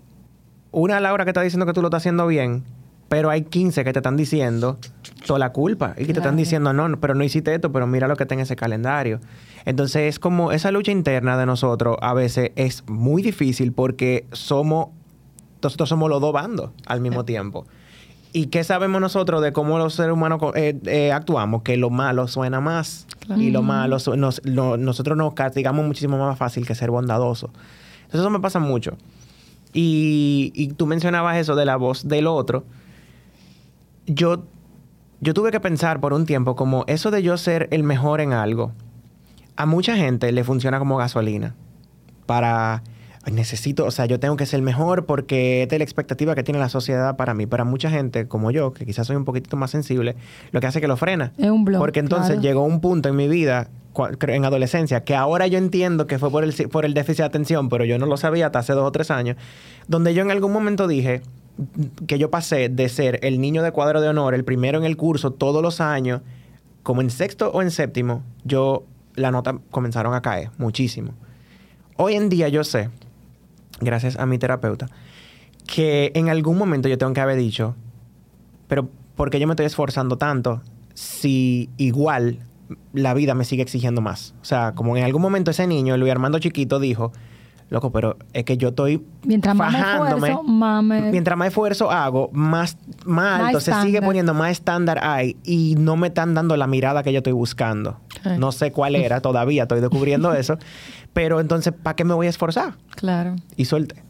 una 0.71 1.01
Laura 1.01 1.25
que 1.25 1.31
está 1.31 1.41
diciendo 1.43 1.67
que 1.67 1.73
tú 1.73 1.81
lo 1.83 1.89
estás 1.89 2.03
haciendo 2.03 2.27
bien 2.29 2.63
pero 3.09 3.31
hay 3.31 3.41
15 3.43 3.85
que 3.85 3.93
te 3.95 4.01
están 4.01 4.19
diciendo 4.19 4.77
toda 5.27 5.39
la 5.39 5.51
culpa 5.51 5.95
y 5.97 6.05
que 6.05 6.13
te 6.13 6.21
están 6.21 6.37
diciendo, 6.37 6.75
no, 6.75 6.91
no, 6.91 7.01
pero 7.01 7.15
no 7.15 7.25
hiciste 7.25 7.55
esto, 7.55 7.73
pero 7.73 7.87
mira 7.87 8.07
lo 8.07 8.17
que 8.17 8.25
está 8.25 8.35
en 8.35 8.41
ese 8.41 8.55
calendario. 8.55 9.19
Entonces 9.65 10.03
es 10.11 10.19
como 10.19 10.53
esa 10.53 10.71
lucha 10.73 10.93
interna 10.93 11.39
de 11.39 11.47
nosotros 11.47 11.97
a 12.03 12.13
veces 12.13 12.51
es 12.57 12.85
muy 12.87 13.23
difícil 13.23 13.73
porque 13.73 14.27
somos, 14.33 14.89
nosotros 15.63 15.89
somos 15.89 16.11
los 16.11 16.21
dos 16.21 16.35
bandos 16.35 16.71
al 16.85 17.01
mismo 17.01 17.25
tiempo. 17.25 17.65
¿Y 18.35 18.49
qué 18.49 18.63
sabemos 18.63 19.01
nosotros 19.01 19.41
de 19.41 19.55
cómo 19.55 19.79
los 19.79 19.95
seres 19.95 20.13
humanos 20.13 20.39
eh, 20.55 20.79
eh, 20.85 21.11
actuamos? 21.11 21.63
Que 21.63 21.79
lo 21.79 21.89
malo 21.89 22.29
suena 22.29 22.61
más. 22.61 23.07
Y 23.41 23.51
lo 23.51 23.63
malo, 23.63 23.99
su- 24.01 24.17
nos- 24.19 24.43
lo- 24.45 24.77
nosotros 24.77 25.17
nos 25.17 25.33
castigamos 25.33 25.87
muchísimo 25.87 26.19
más 26.19 26.37
fácil 26.37 26.67
que 26.67 26.75
ser 26.75 26.91
bondadosos. 26.91 27.49
Entonces 28.09 28.21
eso 28.21 28.31
me 28.31 28.41
pasa 28.41 28.59
mucho. 28.59 28.97
Y, 29.73 30.51
y 30.55 30.69
tú 30.69 30.87
mencionabas 30.87 31.37
eso 31.37 31.55
de 31.55 31.65
la 31.67 31.77
voz 31.77 32.09
del 32.09 32.27
otro. 32.27 32.65
Yo, 34.07 34.45
yo 35.21 35.35
tuve 35.35 35.51
que 35.51 35.61
pensar 35.61 36.01
por 36.01 36.13
un 36.15 36.25
tiempo 36.25 36.57
como 36.57 36.85
eso 36.87 37.11
de 37.11 37.23
yo 37.23 37.37
ser 37.37 37.69
el 37.71 37.83
mejor 37.83 38.21
en 38.21 38.33
algo. 38.33 38.73
A 39.57 39.67
mucha 39.67 39.97
gente 39.97 40.33
le 40.33 40.45
funciona 40.45 40.79
como 40.79 40.97
gasolina. 40.97 41.55
Para 42.25 42.83
"Ay, 43.25 43.33
necesito, 43.33 43.85
o 43.85 43.91
sea, 43.91 44.07
yo 44.07 44.19
tengo 44.19 44.37
que 44.37 44.47
ser 44.47 44.59
el 44.59 44.65
mejor 44.65 45.05
porque 45.05 45.63
esta 45.63 45.75
es 45.75 45.81
la 45.81 45.85
expectativa 45.85 46.35
que 46.35 46.43
tiene 46.43 46.59
la 46.61 46.69
sociedad 46.71 47.17
para 47.17 47.35
mí. 47.35 47.47
Para 47.47 47.65
mucha 47.65 47.91
gente 47.91 48.27
como 48.27 48.51
yo, 48.51 48.73
que 48.73 48.87
quizás 48.87 49.07
soy 49.07 49.17
un 49.17 49.25
poquitito 49.27 49.57
más 49.59 49.71
sensible, 49.71 50.17
lo 50.53 50.61
que 50.61 50.67
hace 50.67 50.81
que 50.81 50.89
lo 50.89 50.97
frena. 50.97 51.33
Es 51.37 51.51
un 51.51 51.65
blog, 51.67 51.79
Porque 51.81 52.01
entonces 52.01 52.29
claro. 52.37 52.43
llegó 52.43 52.63
un 52.65 52.81
punto 52.81 53.09
en 53.11 53.17
mi 53.17 53.29
vida, 53.29 53.69
en 53.97 54.45
adolescencia, 54.45 55.05
que 55.05 55.15
ahora 55.15 55.47
yo 55.47 55.59
entiendo 55.59 56.07
que 56.07 56.19
fue 56.19 56.31
por 56.31 56.45
el, 56.45 56.55
por 56.69 56.85
el 56.85 56.95
déficit 56.95 57.19
de 57.19 57.25
atención, 57.25 57.69
pero 57.69 57.85
yo 57.85 57.99
no 57.99 58.07
lo 58.07 58.17
sabía 58.17 58.47
hasta 58.47 58.61
hace 58.61 58.73
dos 58.73 58.87
o 58.87 58.93
tres 58.93 59.11
años, 59.11 59.37
donde 59.87 60.15
yo 60.15 60.23
en 60.23 60.31
algún 60.31 60.53
momento 60.53 60.87
dije 60.87 61.23
que 62.07 62.19
yo 62.19 62.31
pasé 62.31 62.69
de 62.69 62.89
ser 62.89 63.19
el 63.23 63.41
niño 63.41 63.63
de 63.63 63.73
cuadro 63.73 64.01
de 64.01 64.09
honor, 64.09 64.35
el 64.35 64.45
primero 64.45 64.79
en 64.79 64.85
el 64.85 64.97
curso 64.97 65.33
todos 65.33 65.63
los 65.63 65.81
años, 65.81 66.21
como 66.83 67.01
en 67.01 67.11
sexto 67.11 67.51
o 67.51 67.63
en 67.63 67.71
séptimo, 67.71 68.23
yo 68.45 68.85
la 69.15 69.31
nota 69.31 69.59
comenzaron 69.71 70.15
a 70.15 70.23
caer 70.23 70.51
muchísimo. 70.59 71.15
Hoy 71.97 72.15
en 72.15 72.29
día 72.29 72.49
yo 72.49 72.63
sé, 72.63 72.91
gracias 73.81 74.17
a 74.17 74.27
mi 74.27 74.39
terapeuta, 74.39 74.89
que 75.67 76.13
en 76.15 76.29
algún 76.29 76.57
momento 76.57 76.89
yo 76.89 76.97
tengo 76.97 77.13
que 77.13 77.21
haber 77.21 77.37
dicho, 77.37 77.75
pero 78.69 78.89
¿por 79.17 79.31
qué 79.31 79.41
yo 79.41 79.49
me 79.49 79.55
estoy 79.55 79.67
esforzando 79.67 80.17
tanto 80.17 80.63
si 80.95 81.71
igual 81.77 82.39
la 82.93 83.15
vida 83.15 83.35
me 83.35 83.45
sigue 83.45 83.63
exigiendo 83.63 84.01
más? 84.01 84.35
O 84.43 84.45
sea, 84.45 84.73
como 84.75 84.97
en 84.97 85.05
algún 85.05 85.23
momento 85.23 85.51
ese 85.51 85.67
niño, 85.67 85.97
Luis 85.97 86.11
Armando 86.11 86.39
chiquito, 86.39 86.81
dijo, 86.81 87.13
loco, 87.71 87.93
pero 87.93 88.17
es 88.33 88.45
que 88.45 88.57
yo 88.57 88.69
estoy 88.69 89.05
Mientras 89.25 89.55
más 89.55 89.73
fajándome, 89.73 90.29
esfuerzo, 90.29 90.83
mientras 91.13 91.37
más 91.37 91.49
esfuerzo 91.49 91.91
hago, 91.91 92.31
más, 92.33 92.79
más 93.05 93.41
alto 93.41 93.61
se 93.61 93.73
sigue 93.83 94.01
poniendo, 94.01 94.35
más 94.35 94.53
estándar 94.53 95.01
hay 95.03 95.37
y 95.45 95.75
no 95.79 95.97
me 95.97 96.09
están 96.09 96.35
dando 96.35 96.57
la 96.57 96.67
mirada 96.67 97.03
que 97.03 97.13
yo 97.13 97.19
estoy 97.19 97.33
buscando. 97.33 98.01
No 98.39 98.53
sé 98.53 98.73
cuál 98.73 98.95
era, 98.95 99.21
todavía 99.23 99.63
estoy 99.63 99.81
descubriendo 99.81 100.33
eso, 100.35 100.59
pero 101.13 101.41
entonces, 101.41 101.73
¿para 101.73 101.97
qué 101.97 102.05
me 102.05 102.15
voy 102.15 102.27
a 102.27 102.31
esforzar? 102.31 102.75
Claro. 102.97 103.37
y 103.57 103.65
suelte. 103.65 104.03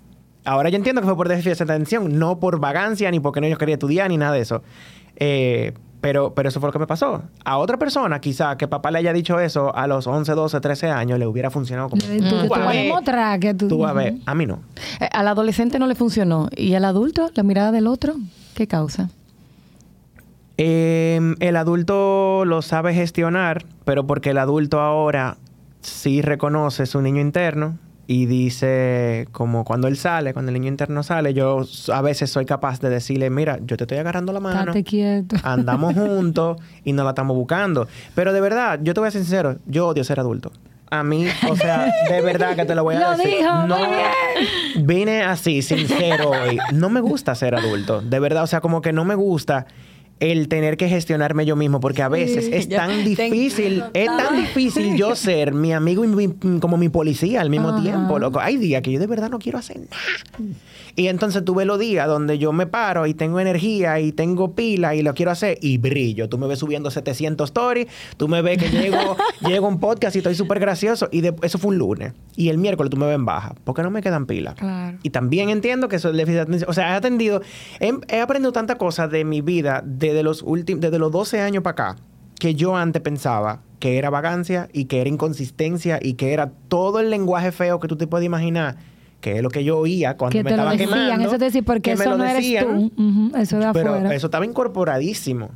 Ahora 0.44 0.70
yo 0.70 0.76
entiendo 0.76 1.02
que 1.02 1.06
fue 1.06 1.16
por 1.16 1.28
déficit 1.28 1.58
de 1.58 1.64
atención, 1.64 2.18
no 2.18 2.40
por 2.40 2.58
vagancia, 2.58 3.10
ni 3.10 3.20
porque 3.20 3.40
no 3.42 3.48
yo 3.48 3.58
quería 3.58 3.74
estudiar, 3.74 4.08
ni 4.08 4.16
nada 4.16 4.32
de 4.32 4.40
eso. 4.40 4.62
Eh, 5.16 5.74
pero, 6.00 6.32
pero 6.34 6.48
eso 6.48 6.60
fue 6.60 6.68
lo 6.68 6.72
que 6.72 6.78
me 6.78 6.86
pasó. 6.86 7.22
A 7.44 7.58
otra 7.58 7.76
persona, 7.78 8.20
quizá, 8.20 8.56
que 8.56 8.68
papá 8.68 8.90
le 8.90 8.98
haya 8.98 9.12
dicho 9.12 9.40
eso 9.40 9.74
a 9.74 9.86
los 9.86 10.06
11, 10.06 10.32
12, 10.32 10.60
13 10.60 10.90
años, 10.90 11.18
le 11.18 11.26
hubiera 11.26 11.50
funcionado 11.50 11.88
como... 11.90 12.02
Tú, 12.02 12.08
tú 12.18 12.42
"Tú 12.42 12.48
vas 12.48 12.60
a 12.60 12.64
a 12.64 12.72
ver, 12.72 12.84
demostrar 12.84 13.40
que 13.40 13.54
tú... 13.54 13.68
tú 13.68 13.86
a 13.86 13.92
ver". 13.92 14.14
A 14.26 14.34
mí 14.34 14.46
no. 14.46 14.60
Eh, 15.00 15.08
Al 15.12 15.28
adolescente 15.28 15.78
no 15.78 15.86
le 15.86 15.94
funcionó. 15.94 16.48
¿Y 16.56 16.74
al 16.74 16.84
adulto? 16.84 17.30
¿La 17.34 17.42
mirada 17.42 17.72
del 17.72 17.86
otro? 17.86 18.14
¿Qué 18.54 18.66
causa? 18.66 19.10
Eh, 20.56 21.34
el 21.40 21.56
adulto 21.56 22.44
lo 22.44 22.62
sabe 22.62 22.94
gestionar, 22.94 23.64
pero 23.84 24.06
porque 24.06 24.30
el 24.30 24.38
adulto 24.38 24.80
ahora 24.80 25.36
sí 25.80 26.20
reconoce 26.22 26.86
su 26.86 27.00
niño 27.00 27.20
interno 27.20 27.78
y 28.10 28.24
dice, 28.24 29.28
como 29.32 29.64
cuando 29.64 29.86
él 29.86 29.98
sale, 29.98 30.32
cuando 30.32 30.48
el 30.48 30.54
niño 30.54 30.68
interno 30.68 31.02
sale, 31.02 31.34
yo 31.34 31.60
a 31.92 32.00
veces 32.00 32.30
soy 32.30 32.46
capaz 32.46 32.80
de 32.80 32.88
decirle, 32.88 33.28
mira, 33.28 33.58
yo 33.62 33.76
te 33.76 33.84
estoy 33.84 33.98
agarrando 33.98 34.32
la 34.32 34.40
mano, 34.40 34.72
andamos 35.42 35.92
juntos 35.94 36.56
y 36.84 36.94
no 36.94 37.04
la 37.04 37.10
estamos 37.10 37.36
buscando. 37.36 37.86
Pero 38.14 38.32
de 38.32 38.40
verdad, 38.40 38.80
yo 38.82 38.94
te 38.94 39.00
voy 39.00 39.08
a 39.08 39.10
ser 39.10 39.20
sincero, 39.20 39.56
yo 39.66 39.88
odio 39.88 40.04
ser 40.04 40.18
adulto. 40.20 40.50
A 40.90 41.02
mí, 41.02 41.26
o 41.50 41.54
sea, 41.54 41.92
de 42.08 42.20
verdad 42.22 42.56
que 42.56 42.64
te 42.64 42.74
lo 42.74 42.82
voy 42.82 42.94
a 42.94 43.00
Lo 43.00 43.10
decir. 43.10 43.40
dijo, 43.40 43.66
no, 43.66 43.76
vine 44.76 45.22
así, 45.22 45.60
sincero 45.60 46.30
hoy. 46.30 46.58
No 46.72 46.88
me 46.88 47.00
gusta 47.02 47.34
ser 47.34 47.54
adulto. 47.54 48.00
De 48.00 48.18
verdad, 48.20 48.42
o 48.44 48.46
sea, 48.46 48.62
como 48.62 48.80
que 48.80 48.94
no 48.94 49.04
me 49.04 49.14
gusta 49.14 49.66
el 50.20 50.48
tener 50.48 50.76
que 50.76 50.88
gestionarme 50.88 51.46
yo 51.46 51.54
mismo, 51.56 51.80
porque 51.80 52.02
a 52.02 52.08
veces 52.08 52.48
es 52.52 52.68
tan 52.68 53.04
difícil, 53.04 53.84
es 53.94 54.06
tan 54.06 54.36
difícil 54.36 54.96
yo 54.96 55.14
ser 55.16 55.52
mi 55.52 55.72
amigo 55.72 56.04
y 56.04 56.08
mi- 56.08 56.58
como 56.60 56.76
mi 56.76 56.88
policía 56.88 57.40
al 57.40 57.50
mismo 57.50 57.68
Ajá. 57.70 57.82
tiempo, 57.82 58.18
loco. 58.18 58.40
Hay 58.40 58.56
días 58.56 58.82
que 58.82 58.90
yo 58.92 58.98
de 59.00 59.06
verdad 59.06 59.30
no 59.30 59.38
quiero 59.38 59.58
hacer 59.58 59.78
nada. 59.78 60.54
Y 60.98 61.06
entonces 61.06 61.44
tuve 61.44 61.64
los 61.64 61.78
días 61.78 62.08
donde 62.08 62.38
yo 62.38 62.52
me 62.52 62.66
paro 62.66 63.06
y 63.06 63.14
tengo 63.14 63.38
energía 63.38 64.00
y 64.00 64.10
tengo 64.10 64.56
pila 64.56 64.96
y 64.96 65.02
lo 65.02 65.14
quiero 65.14 65.30
hacer 65.30 65.56
y 65.62 65.78
brillo. 65.78 66.28
Tú 66.28 66.38
me 66.38 66.48
ves 66.48 66.58
subiendo 66.58 66.90
700 66.90 67.48
stories, 67.50 67.86
tú 68.16 68.26
me 68.26 68.42
ves 68.42 68.58
que 68.58 68.68
llego, 68.68 69.16
llego 69.46 69.66
a 69.66 69.68
un 69.68 69.78
podcast 69.78 70.16
y 70.16 70.18
estoy 70.18 70.34
súper 70.34 70.58
gracioso. 70.58 71.08
Y 71.12 71.20
de- 71.20 71.36
eso 71.42 71.56
fue 71.58 71.68
un 71.70 71.78
lunes. 71.78 72.14
Y 72.34 72.48
el 72.48 72.58
miércoles 72.58 72.90
tú 72.90 72.96
me 72.96 73.06
ves 73.06 73.14
en 73.14 73.24
baja. 73.24 73.54
porque 73.62 73.82
no 73.84 73.90
me 73.92 74.02
quedan 74.02 74.26
pilas? 74.26 74.54
Claro. 74.56 74.98
Y 75.04 75.10
también 75.10 75.50
entiendo 75.50 75.88
que 75.88 75.94
eso 75.96 76.10
es 76.10 76.16
déficit 76.16 76.34
de 76.34 76.40
atención. 76.40 76.68
O 76.68 76.72
sea, 76.72 76.90
he 76.92 76.96
atendido, 76.96 77.42
he, 77.78 77.92
he 78.08 78.20
aprendido 78.20 78.50
tantas 78.50 78.74
cosas 78.76 79.08
de 79.08 79.24
mi 79.24 79.40
vida 79.40 79.82
desde 79.86 80.24
los 80.24 80.42
últimos, 80.42 80.80
desde 80.80 80.98
los 80.98 81.12
12 81.12 81.40
años 81.40 81.62
para 81.62 81.90
acá, 81.92 81.96
que 82.40 82.56
yo 82.56 82.74
antes 82.76 83.02
pensaba 83.02 83.60
que 83.78 83.98
era 83.98 84.10
vagancia 84.10 84.68
y 84.72 84.86
que 84.86 85.00
era 85.00 85.08
inconsistencia 85.08 86.00
y 86.02 86.14
que 86.14 86.32
era 86.32 86.50
todo 86.66 86.98
el 86.98 87.08
lenguaje 87.10 87.52
feo 87.52 87.78
que 87.78 87.86
tú 87.86 87.96
te 87.96 88.08
puedes 88.08 88.26
imaginar, 88.26 88.76
que 89.20 89.36
es 89.36 89.42
lo 89.42 89.50
que 89.50 89.64
yo 89.64 89.78
oía 89.78 90.16
cuando 90.16 90.32
que 90.32 90.44
me 90.44 90.50
estaba 90.50 90.72
decían. 90.72 90.90
quemando. 90.90 91.28
Eso 91.28 91.38
te 91.38 91.44
decía, 91.46 91.62
porque 91.62 91.92
eso 91.92 92.16
no 92.16 92.24
eres 92.24 92.36
decían, 92.36 92.90
tú. 92.96 93.02
Ujú, 93.02 93.36
eso 93.36 93.58
de 93.58 93.72
Pero 93.72 93.94
afuera. 93.94 94.14
eso 94.14 94.26
estaba 94.28 94.44
incorporadísimo. 94.44 95.46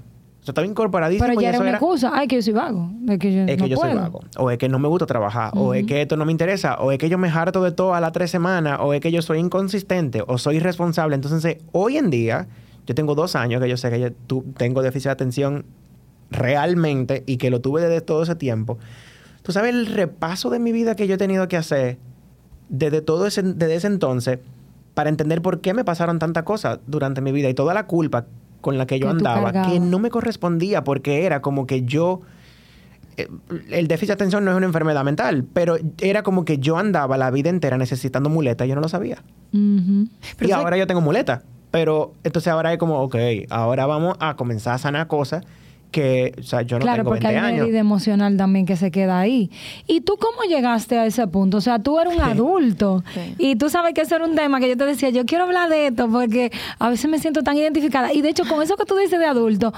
Eso 0.43 0.51
estaba 0.51 0.67
incorporadísimo. 0.67 1.29
Pero 1.29 1.41
ya 1.41 1.51
era 1.51 1.59
una 1.61 1.69
era- 1.69 1.79
excusa. 1.79 2.11
Ay, 2.13 2.27
que 2.27 2.35
yo 2.35 2.43
soy 2.43 2.53
vago. 2.53 2.91
Es 3.09 3.19
que 3.21 3.33
yo, 3.33 3.43
es 3.43 3.47
que 3.47 3.57
no 3.59 3.67
yo 3.69 3.77
soy 3.77 3.91
puedo. 3.91 4.01
vago, 4.03 4.21
o 4.39 4.51
es 4.51 4.59
que 4.59 4.69
no 4.69 4.81
me 4.81 4.89
gusta 4.89 5.07
trabajar, 5.07 5.53
o 5.55 5.73
es 5.75 5.87
que 5.87 6.03
esto 6.03 6.17
no 6.17 6.25
me 6.25 6.33
interesa, 6.33 6.75
o 6.81 6.91
es 6.91 6.99
que 6.99 7.09
yo 7.09 7.17
me 7.17 7.29
harto 7.29 7.63
de 7.63 7.71
todo 7.71 7.95
a 7.95 8.01
las 8.01 8.11
tres 8.11 8.33
semanas, 8.33 8.79
o 8.83 8.93
es 8.93 9.01
que 9.01 9.13
yo 9.13 9.23
soy 9.23 9.39
inconsistente, 9.39 10.25
o 10.27 10.39
soy 10.39 10.57
irresponsable. 10.57 11.15
Entonces, 11.15 11.59
hoy 11.71 11.97
en 11.99 12.11
día, 12.11 12.49
yo 12.89 12.95
tengo 12.97 13.15
dos 13.15 13.37
años 13.37 13.63
que 13.63 13.69
yo 13.69 13.77
sé 13.77 13.89
que 13.91 14.01
yo 14.01 14.13
tu- 14.13 14.43
tengo 14.57 14.83
déficit 14.83 15.05
de 15.07 15.11
atención 15.13 15.65
realmente 16.33 17.23
y 17.27 17.37
que 17.37 17.51
lo 17.51 17.61
tuve 17.61 17.81
desde 17.83 18.01
todo 18.01 18.23
ese 18.25 18.35
tiempo. 18.35 18.79
Tú 19.43 19.53
sabes 19.53 19.75
el 19.75 19.87
repaso 19.87 20.51
de 20.51 20.59
mi 20.59 20.73
vida 20.73 20.97
que 20.97 21.07
yo 21.07 21.15
he 21.15 21.19
tenido 21.19 21.47
que 21.49 21.57
hacer 21.57 21.99
desde 22.73 23.03
todo 23.03 23.27
ese, 23.27 23.43
desde 23.43 23.75
ese 23.77 23.87
entonces 23.87 24.39
para 24.95 25.11
entender 25.11 25.43
por 25.43 25.61
qué 25.61 25.75
me 25.75 25.85
pasaron 25.85 26.19
tantas 26.19 26.43
cosas 26.43 26.81
durante 26.87 27.21
mi 27.21 27.31
vida 27.31 27.49
y 27.49 27.55
toda 27.55 27.75
la 27.75 27.87
culpa 27.87 28.25
con 28.61 28.79
la 28.79 28.87
que 28.87 28.99
yo 28.99 29.07
Que 29.07 29.13
andaba, 29.13 29.53
que 29.53 29.79
no 29.79 29.99
me 29.99 30.11
correspondía 30.11 30.83
porque 30.83 31.25
era 31.25 31.43
como 31.43 31.67
que 31.67 31.83
yo 31.83 32.23
eh, 33.19 33.29
el 33.71 33.89
déficit 33.89 34.09
de 34.09 34.15
atención 34.15 34.45
no 34.45 34.53
es 34.53 34.57
una 34.57 34.67
enfermedad 34.67 35.05
mental, 35.05 35.45
pero 35.53 35.77
era 36.01 36.23
como 36.23 36.47
que 36.47 36.59
yo 36.59 36.79
andaba 36.79 37.19
la 37.19 37.31
vida 37.31 37.51
entera 37.51 37.77
necesitando 37.77 38.31
muletas 38.31 38.67
y 38.67 38.71
yo 38.71 38.75
no 38.75 38.81
lo 38.81 38.89
sabía. 38.89 39.23
Pero 39.51 40.49
y 40.49 40.53
ahora 40.53 40.79
yo 40.79 40.87
tengo 40.87 41.03
muletas. 41.03 41.43
Pero 41.71 42.15
entonces 42.25 42.51
ahora 42.53 42.73
es 42.73 42.79
como, 42.79 43.03
ok, 43.03 43.17
ahora 43.51 43.85
vamos 43.87 44.17
a 44.19 44.37
comenzar 44.37 44.75
a 44.75 44.79
sanar 44.79 45.07
cosas 45.09 45.45
que, 45.93 46.35
o 46.39 46.43
sea, 46.43 46.63
yo 46.63 46.79
no 46.79 46.83
claro, 46.83 47.03
tengo 47.05 47.11
porque 47.11 47.27
20 47.29 47.29
hay 47.29 47.37
una 47.39 47.49
años. 47.49 47.67
herida 47.69 47.79
emocional 47.79 48.37
también 48.37 48.67
que 48.67 48.75
se 48.77 48.91
queda 48.91 49.21
ahí. 49.21 49.51
¿Y 49.87 50.01
tú 50.01 50.17
cómo 50.19 50.43
llegaste 50.49 50.99
a 50.99 51.07
ese 51.07 51.27
punto? 51.29 51.59
O 51.59 51.61
sea, 51.61 51.79
tú 51.79 52.01
eres 52.01 52.15
un 52.17 52.21
adulto 52.23 53.05
Sí. 53.15 53.35
y 53.39 53.55
tú 53.57 53.71
sabes 53.71 53.95
que 53.95 54.01
eso 54.01 54.17
era 54.17 54.25
un 54.25 54.35
tema 54.35 54.59
que 54.59 54.69
yo 54.69 54.77
te 54.77 54.85
decía, 54.87 55.11
yo 55.11 55.25
quiero 55.25 55.45
hablar 55.45 55.69
de 55.69 55.87
esto 55.89 56.09
porque 56.11 56.51
a 56.81 56.91
veces 56.91 57.09
me 57.09 57.19
siento 57.21 57.43
tan 57.45 57.57
identificada. 57.57 58.13
Y 58.13 58.23
de 58.23 58.31
hecho, 58.31 58.45
con 58.49 58.61
eso 58.63 58.77
que 58.77 58.85
tú 58.85 58.97
dices 58.97 59.21
de 59.21 59.27
adulto, 59.27 59.73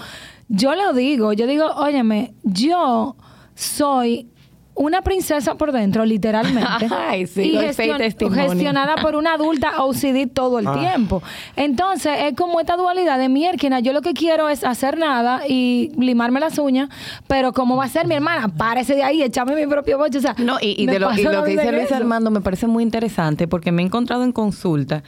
yo 0.49 0.75
lo 0.75 0.93
digo, 0.95 1.33
yo 1.35 1.47
digo, 1.47 1.67
óyeme, 1.77 2.33
yo 2.45 3.17
soy 3.55 4.29
una 4.77 5.03
princesa 5.03 5.55
por 5.55 5.71
dentro, 5.71 6.05
literalmente. 6.05 6.89
Ay, 6.91 7.27
sí, 7.29 7.43
y 7.43 7.57
gestion- 7.57 8.33
gestionada 8.35 8.97
por 8.97 9.15
una 9.15 9.35
adulta 9.35 9.83
OCD 9.85 10.27
todo 10.33 10.59
el 10.59 10.67
Ah. 10.67 10.77
tiempo. 10.79 11.23
Entonces, 11.55 12.13
es 12.23 12.35
como 12.35 12.59
esta 12.59 12.77
dualidad 12.77 13.19
de 13.19 13.29
mierda. 13.29 13.79
Yo 13.81 13.93
lo 13.93 14.03
que 14.03 14.15
quiero 14.15 14.49
es 14.49 14.65
hacer 14.65 14.99
nada 14.99 15.43
y 15.49 15.93
limarme 15.97 16.41
las 16.41 16.59
uñas, 16.59 16.89
pero 17.29 17.53
¿cómo 17.53 17.77
va 17.77 17.85
a 17.85 17.89
ser 17.89 18.09
mi 18.09 18.17
hermana? 18.17 18.49
Párese 18.49 18.97
de 18.97 19.05
ahí, 19.05 19.23
échame 19.23 19.55
mi 19.55 19.67
propio 19.69 19.97
boche. 19.97 20.19
O 20.19 20.21
sea, 20.21 20.35
No, 20.39 20.57
y, 20.61 20.87
de 20.87 20.99
lo, 20.99 21.13
y 21.13 21.17
que 21.23 21.51
dice 21.51 21.71
Luis. 21.73 21.93
Armando 21.93 22.31
me 22.33 22.41
parece 22.41 22.67
muy 22.67 22.83
interesante 22.83 23.47
porque 23.47 23.71
me 23.71 23.83
he 23.83 23.87
encontrado 23.87 24.25
en 24.25 24.33
consulta 24.33 25.05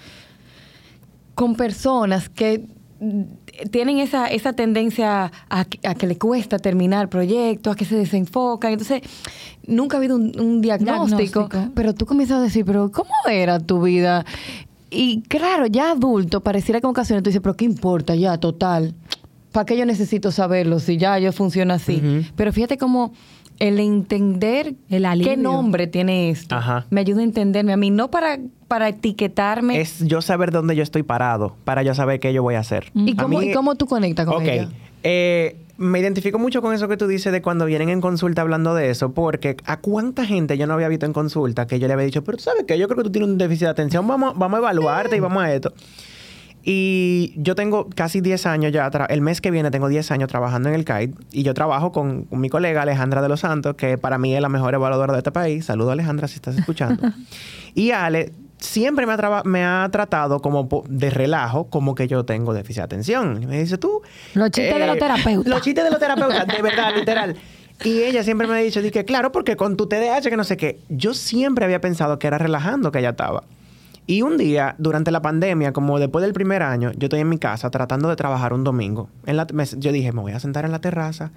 con 1.34 1.56
personas 1.56 2.28
que 2.28 2.64
tienen 3.70 3.98
esa, 3.98 4.26
esa 4.28 4.52
tendencia 4.54 5.30
a, 5.48 5.64
que- 5.64 5.86
a 5.86 5.94
que 5.94 6.06
le 6.06 6.16
cuesta 6.18 6.58
terminar 6.58 7.08
proyectos, 7.08 7.72
a 7.72 7.76
que 7.76 7.84
se 7.84 7.96
desenfocan. 7.96 8.72
Entonces, 8.72 9.02
nunca 9.66 9.96
ha 9.96 9.98
habido 9.98 10.16
un, 10.16 10.32
un 10.40 10.60
diagnóstico, 10.60 11.48
Diagnóstico. 11.48 11.72
pero 11.74 11.94
tú 11.94 12.06
comienzas 12.06 12.38
a 12.38 12.42
decir, 12.42 12.64
pero 12.64 12.90
¿cómo 12.90 13.10
era 13.30 13.58
tu 13.60 13.82
vida? 13.82 14.24
y 14.88 15.20
claro, 15.22 15.66
ya 15.66 15.90
adulto, 15.90 16.40
pareciera 16.42 16.80
que 16.80 16.86
en 16.86 16.90
ocasiones 16.92 17.22
tú 17.22 17.28
dices, 17.30 17.42
pero 17.42 17.54
¿qué 17.56 17.64
importa 17.64 18.14
ya, 18.14 18.38
total? 18.38 18.94
¿Para 19.52 19.64
qué 19.66 19.76
yo 19.76 19.84
necesito 19.84 20.30
saberlo 20.32 20.78
si 20.80 20.96
ya 20.96 21.18
yo 21.18 21.32
funciona 21.32 21.74
así? 21.74 22.00
Pero 22.36 22.52
fíjate 22.52 22.78
cómo 22.78 23.12
el 23.58 23.78
entender 23.80 24.74
El 24.90 25.04
alivio. 25.06 25.32
qué 25.32 25.36
nombre 25.36 25.86
tiene 25.86 26.30
esto 26.30 26.54
Ajá. 26.54 26.86
me 26.90 27.00
ayuda 27.00 27.20
a 27.20 27.24
entenderme 27.24 27.72
a 27.72 27.76
mí, 27.76 27.90
no 27.90 28.10
para, 28.10 28.38
para 28.68 28.88
etiquetarme. 28.88 29.80
Es 29.80 30.00
yo 30.06 30.20
saber 30.22 30.50
dónde 30.50 30.76
yo 30.76 30.82
estoy 30.82 31.02
parado 31.02 31.56
para 31.64 31.82
yo 31.82 31.94
saber 31.94 32.20
qué 32.20 32.32
yo 32.32 32.42
voy 32.42 32.54
a 32.56 32.60
hacer. 32.60 32.90
¿Y 32.94 33.12
A 33.18 33.22
cómo, 33.22 33.38
mí- 33.38 33.50
¿Y 33.50 33.52
cómo 33.52 33.74
tú 33.74 33.86
conectas 33.86 34.26
con 34.26 34.36
Ok. 34.36 34.42
ella? 34.48 34.68
Eh, 35.02 35.56
me 35.78 35.98
identifico 36.00 36.38
mucho 36.38 36.62
con 36.62 36.74
eso 36.74 36.88
que 36.88 36.96
tú 36.96 37.06
dices 37.06 37.32
de 37.32 37.42
cuando 37.42 37.66
vienen 37.66 37.90
en 37.90 38.00
consulta 38.00 38.40
hablando 38.42 38.74
de 38.74 38.90
eso, 38.90 39.12
porque 39.12 39.56
a 39.66 39.78
cuánta 39.78 40.24
gente 40.24 40.56
yo 40.56 40.66
no 40.66 40.72
había 40.74 40.88
visto 40.88 41.04
en 41.06 41.12
consulta 41.12 41.66
que 41.66 41.78
yo 41.78 41.86
le 41.86 41.92
había 41.92 42.06
dicho, 42.06 42.24
pero 42.24 42.38
tú 42.38 42.44
sabes 42.44 42.64
que 42.64 42.78
yo 42.78 42.86
creo 42.88 42.96
que 42.98 43.04
tú 43.04 43.10
tienes 43.12 43.28
un 43.30 43.36
déficit 43.38 43.64
de 43.64 43.70
atención, 43.70 44.06
vamos, 44.08 44.32
vamos 44.38 44.56
a 44.56 44.60
evaluarte 44.60 45.16
y 45.16 45.20
vamos 45.20 45.42
a 45.42 45.52
esto. 45.54 45.72
Y 46.68 47.32
yo 47.36 47.54
tengo 47.54 47.88
casi 47.94 48.20
10 48.20 48.44
años 48.46 48.72
ya, 48.72 48.90
el 49.08 49.20
mes 49.20 49.40
que 49.40 49.52
viene 49.52 49.70
tengo 49.70 49.86
10 49.86 50.10
años 50.10 50.28
trabajando 50.28 50.68
en 50.68 50.74
el 50.74 50.84
CAID 50.84 51.10
y 51.30 51.44
yo 51.44 51.54
trabajo 51.54 51.92
con, 51.92 52.24
con 52.24 52.40
mi 52.40 52.48
colega 52.48 52.82
Alejandra 52.82 53.22
de 53.22 53.28
los 53.28 53.38
Santos, 53.38 53.76
que 53.76 53.98
para 53.98 54.18
mí 54.18 54.34
es 54.34 54.40
la 54.42 54.48
mejor 54.48 54.74
evaluadora 54.74 55.12
de 55.12 55.18
este 55.18 55.30
país. 55.30 55.64
Saludo 55.66 55.92
Alejandra 55.92 56.26
si 56.26 56.34
estás 56.34 56.58
escuchando. 56.58 57.08
y 57.74 57.92
Ale 57.92 58.32
siempre 58.58 59.06
me 59.06 59.12
ha, 59.12 59.16
traba- 59.16 59.44
me 59.44 59.64
ha 59.64 59.88
tratado 59.92 60.40
como 60.40 60.68
de 60.88 61.10
relajo, 61.10 61.68
como 61.70 61.94
que 61.94 62.08
yo 62.08 62.24
tengo 62.24 62.52
déficit 62.52 62.78
de 62.78 62.84
atención. 62.84 63.40
Y 63.42 63.46
me 63.46 63.60
dice 63.60 63.78
tú... 63.78 64.02
eh, 64.04 64.38
Los 64.38 64.50
chistes 64.50 64.76
de 64.76 64.86
los 64.88 64.98
terapeutas. 64.98 65.46
Los 65.46 65.62
chistes 65.62 65.84
de 65.84 65.90
los 65.90 66.00
terapeutas, 66.00 66.46
de 66.48 66.62
verdad, 66.62 66.90
literal. 66.96 67.36
Y 67.84 68.02
ella 68.02 68.24
siempre 68.24 68.48
me 68.48 68.54
ha 68.54 68.56
dicho, 68.56 68.80
que 68.90 69.04
claro, 69.04 69.30
porque 69.30 69.54
con 69.54 69.76
tu 69.76 69.86
TDAH, 69.86 70.22
que 70.30 70.36
no 70.36 70.42
sé 70.44 70.56
qué, 70.56 70.80
yo 70.88 71.14
siempre 71.14 71.64
había 71.64 71.80
pensado 71.80 72.18
que 72.18 72.26
era 72.26 72.38
relajando 72.38 72.90
que 72.90 72.98
ella 72.98 73.10
estaba. 73.10 73.44
Y 74.06 74.22
un 74.22 74.36
día, 74.36 74.76
durante 74.78 75.10
la 75.10 75.20
pandemia, 75.22 75.72
como 75.72 75.98
después 75.98 76.22
del 76.22 76.32
primer 76.32 76.62
año, 76.62 76.92
yo 76.92 77.06
estoy 77.06 77.20
en 77.20 77.28
mi 77.28 77.38
casa 77.38 77.70
tratando 77.70 78.08
de 78.08 78.16
trabajar 78.16 78.52
un 78.52 78.62
domingo. 78.62 79.08
En 79.26 79.36
la- 79.36 79.46
me- 79.52 79.64
yo 79.64 79.90
dije, 79.90 80.12
me 80.12 80.20
voy 80.20 80.32
a 80.32 80.38
sentar 80.40 80.64
en 80.64 80.70
la 80.72 80.80
terraza, 80.80 81.32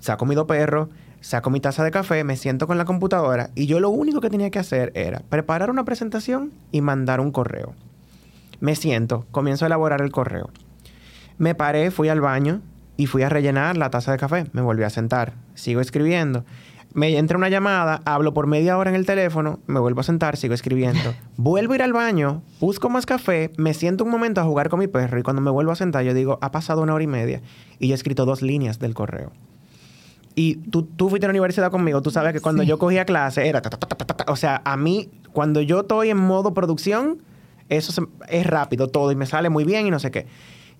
saco 0.00 0.26
mi 0.26 0.34
dos 0.34 0.46
perros, 0.46 0.88
saco 1.22 1.48
mi 1.48 1.60
taza 1.60 1.82
de 1.82 1.90
café, 1.90 2.22
me 2.22 2.36
siento 2.36 2.66
con 2.66 2.76
la 2.76 2.84
computadora 2.84 3.48
y 3.54 3.66
yo 3.66 3.80
lo 3.80 3.88
único 3.88 4.20
que 4.20 4.28
tenía 4.28 4.50
que 4.50 4.58
hacer 4.58 4.92
era 4.94 5.20
preparar 5.30 5.70
una 5.70 5.84
presentación 5.84 6.52
y 6.72 6.82
mandar 6.82 7.20
un 7.20 7.30
correo. 7.32 7.72
Me 8.60 8.74
siento, 8.76 9.24
comienzo 9.30 9.64
a 9.64 9.68
elaborar 9.68 10.02
el 10.02 10.12
correo. 10.12 10.50
Me 11.38 11.54
paré, 11.54 11.90
fui 11.90 12.10
al 12.10 12.20
baño 12.20 12.60
y 12.98 13.06
fui 13.06 13.22
a 13.22 13.30
rellenar 13.30 13.78
la 13.78 13.88
taza 13.90 14.12
de 14.12 14.18
café. 14.18 14.46
Me 14.52 14.60
volví 14.60 14.82
a 14.84 14.90
sentar, 14.90 15.32
sigo 15.54 15.80
escribiendo. 15.80 16.44
Me 16.94 17.18
entra 17.18 17.36
una 17.36 17.48
llamada, 17.48 18.00
hablo 18.04 18.32
por 18.32 18.46
media 18.46 18.78
hora 18.78 18.88
en 18.90 18.94
el 18.96 19.04
teléfono, 19.04 19.58
me 19.66 19.80
vuelvo 19.80 20.00
a 20.00 20.04
sentar, 20.04 20.36
sigo 20.36 20.54
escribiendo. 20.54 21.12
Vuelvo 21.36 21.72
a 21.72 21.76
ir 21.76 21.82
al 21.82 21.92
baño, 21.92 22.42
busco 22.60 22.88
más 22.88 23.04
café, 23.04 23.50
me 23.56 23.74
siento 23.74 24.04
un 24.04 24.10
momento 24.10 24.40
a 24.40 24.44
jugar 24.44 24.68
con 24.68 24.78
mi 24.78 24.86
perro 24.86 25.18
y 25.18 25.24
cuando 25.24 25.42
me 25.42 25.50
vuelvo 25.50 25.72
a 25.72 25.76
sentar 25.76 26.04
yo 26.04 26.14
digo, 26.14 26.38
ha 26.40 26.52
pasado 26.52 26.82
una 26.82 26.94
hora 26.94 27.02
y 27.02 27.08
media 27.08 27.42
y 27.80 27.88
yo 27.88 27.94
he 27.94 27.96
escrito 27.96 28.24
dos 28.24 28.42
líneas 28.42 28.78
del 28.78 28.94
correo. 28.94 29.32
Y 30.36 30.56
tú, 30.70 30.84
tú 30.84 31.08
fuiste 31.10 31.26
a 31.26 31.28
la 31.28 31.32
universidad 31.32 31.70
conmigo, 31.72 32.00
tú 32.02 32.10
sabes 32.12 32.32
que 32.32 32.40
cuando 32.40 32.62
yo 32.62 32.78
cogía 32.78 33.04
clase 33.04 33.48
era... 33.48 33.60
ta, 33.60 33.70
ta, 33.70 33.76
ta. 33.78 34.32
O 34.32 34.36
sea, 34.36 34.62
a 34.64 34.76
mí, 34.76 35.08
cuando 35.32 35.60
yo 35.60 35.80
estoy 35.80 36.10
en 36.10 36.16
modo 36.16 36.54
producción, 36.54 37.18
eso 37.68 37.90
se- 37.92 38.02
es 38.28 38.46
rápido 38.46 38.86
todo 38.88 39.10
y 39.12 39.16
me 39.16 39.26
sale 39.26 39.48
muy 39.50 39.64
bien 39.64 39.86
y 39.86 39.90
no 39.90 39.98
sé 39.98 40.10
qué. 40.12 40.26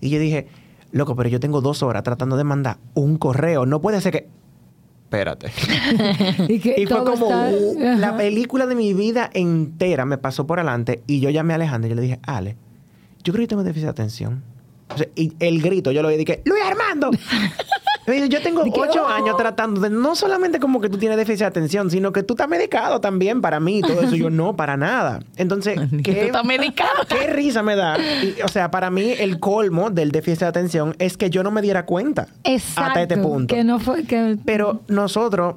Y 0.01 0.09
yo 0.09 0.19
dije, 0.19 0.47
loco, 0.91 1.15
pero 1.17 1.27
yo 1.29 1.39
tengo 1.41 1.59
dos 1.61 1.83
horas 1.83 2.03
tratando 2.03 2.35
de 2.37 2.43
mandar 2.45 2.77
un 2.93 3.17
correo. 3.17 3.65
No 3.65 3.81
puede 3.81 3.99
ser 4.01 4.11
que... 4.13 4.27
Espérate. 5.05 5.51
Y, 6.49 6.59
que 6.59 6.75
Y 6.77 6.85
fue 6.87 7.03
como 7.03 7.25
está- 7.27 7.49
uh, 7.51 7.97
la 7.99 8.17
película 8.17 8.65
de 8.65 8.75
mi 8.75 8.93
vida 8.93 9.29
entera 9.33 10.05
me 10.05 10.17
pasó 10.17 10.45
por 10.47 10.59
adelante 10.59 11.01
y 11.07 11.19
yo 11.19 11.29
llamé 11.29 11.53
a 11.53 11.55
Alejandro 11.55 11.87
y 11.87 11.89
yo 11.91 11.95
le 11.95 12.01
dije, 12.01 12.19
Ale, 12.23 12.55
yo 13.23 13.31
creo 13.33 13.43
que 13.43 13.47
tengo 13.47 13.63
déficit 13.63 13.85
de 13.85 13.91
atención. 13.91 14.43
O 14.93 14.97
sea, 14.97 15.07
y 15.15 15.33
el 15.39 15.61
grito, 15.61 15.91
yo 15.91 16.01
lo 16.01 16.09
oí, 16.09 16.17
dije, 16.17 16.41
Luis 16.45 16.61
Armando. 16.63 17.09
Yo 18.29 18.41
tengo 18.41 18.61
ocho 18.63 19.03
"Oh". 19.03 19.07
años 19.07 19.35
tratando 19.37 19.81
de, 19.81 19.89
no 19.89 20.15
solamente 20.15 20.59
como 20.59 20.79
que 20.79 20.89
tú 20.89 20.97
tienes 20.97 21.17
déficit 21.17 21.39
de 21.39 21.45
atención, 21.45 21.89
sino 21.89 22.11
que 22.11 22.21
tú 22.23 22.33
estás 22.35 22.47
medicado 22.47 23.01
también 23.01 23.41
para 23.41 23.59
mí 23.59 23.79
y 23.79 23.81
todo 23.81 24.01
eso. 24.01 24.15
Yo 24.15 24.29
no, 24.29 24.55
para 24.55 24.77
nada. 24.77 25.21
Entonces, 25.37 25.79
Que 26.03 26.13
tú 26.13 26.19
estás 26.27 26.45
medicado. 26.45 26.91
qué 27.09 27.27
risa 27.33 27.63
me 27.63 27.75
da. 27.75 27.97
Y, 27.97 28.35
o 28.43 28.47
sea, 28.47 28.69
para 28.69 28.91
mí 28.91 29.13
el 29.17 29.39
colmo 29.39 29.89
del 29.89 30.11
déficit 30.11 30.41
de 30.41 30.45
atención 30.45 30.95
es 30.99 31.17
que 31.17 31.29
yo 31.31 31.41
no 31.43 31.49
me 31.51 31.61
diera 31.63 31.85
cuenta 31.85 32.27
Exacto. 32.43 32.81
hasta 32.89 33.01
este 33.01 33.17
punto. 33.17 33.55
Que 33.55 33.63
no 33.63 33.79
fue 33.79 34.03
que 34.03 34.37
Pero 34.45 34.81
nosotros, 34.87 35.55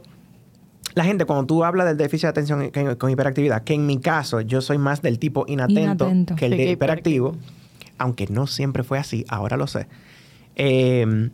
la 0.95 1.05
gente, 1.05 1.27
cuando 1.27 1.45
tú 1.47 1.65
hablas 1.65 1.87
del 1.87 1.97
déficit 1.99 2.23
de 2.25 2.29
atención 2.29 2.71
con 2.97 3.11
hiperactividad, 3.11 3.63
que 3.63 3.75
en 3.75 3.85
mi 3.87 3.99
caso 4.01 4.41
yo 4.41 4.63
soy 4.63 4.79
más 4.79 5.03
del 5.03 5.19
tipo 5.19 5.45
inatento, 5.49 6.07
Inatento. 6.07 6.35
que 6.35 6.47
el 6.47 6.53
Sí, 6.53 6.59
de 6.59 6.71
hiperactivo, 6.71 7.37
aunque 7.99 8.27
no 8.29 8.47
siempre 8.47 8.85
fue 8.85 8.99
así, 8.99 9.27
ahora 9.29 9.57
lo 9.59 9.67
sé. 9.67 9.87
Eh, 10.57 11.29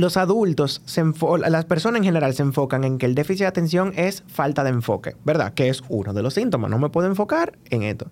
los 0.00 0.16
adultos, 0.16 0.82
se 0.84 1.02
las 1.48 1.64
personas 1.64 1.98
en 1.98 2.04
general 2.04 2.34
se 2.34 2.42
enfocan 2.42 2.84
en 2.84 2.98
que 2.98 3.06
el 3.06 3.14
déficit 3.14 3.40
de 3.40 3.46
atención 3.46 3.92
es 3.96 4.22
falta 4.26 4.64
de 4.64 4.70
enfoque, 4.70 5.16
¿verdad? 5.24 5.54
Que 5.54 5.68
es 5.68 5.82
uno 5.88 6.12
de 6.12 6.22
los 6.22 6.34
síntomas. 6.34 6.70
No 6.70 6.78
me 6.78 6.90
puedo 6.90 7.06
enfocar 7.06 7.58
en 7.70 7.82
esto. 7.82 8.10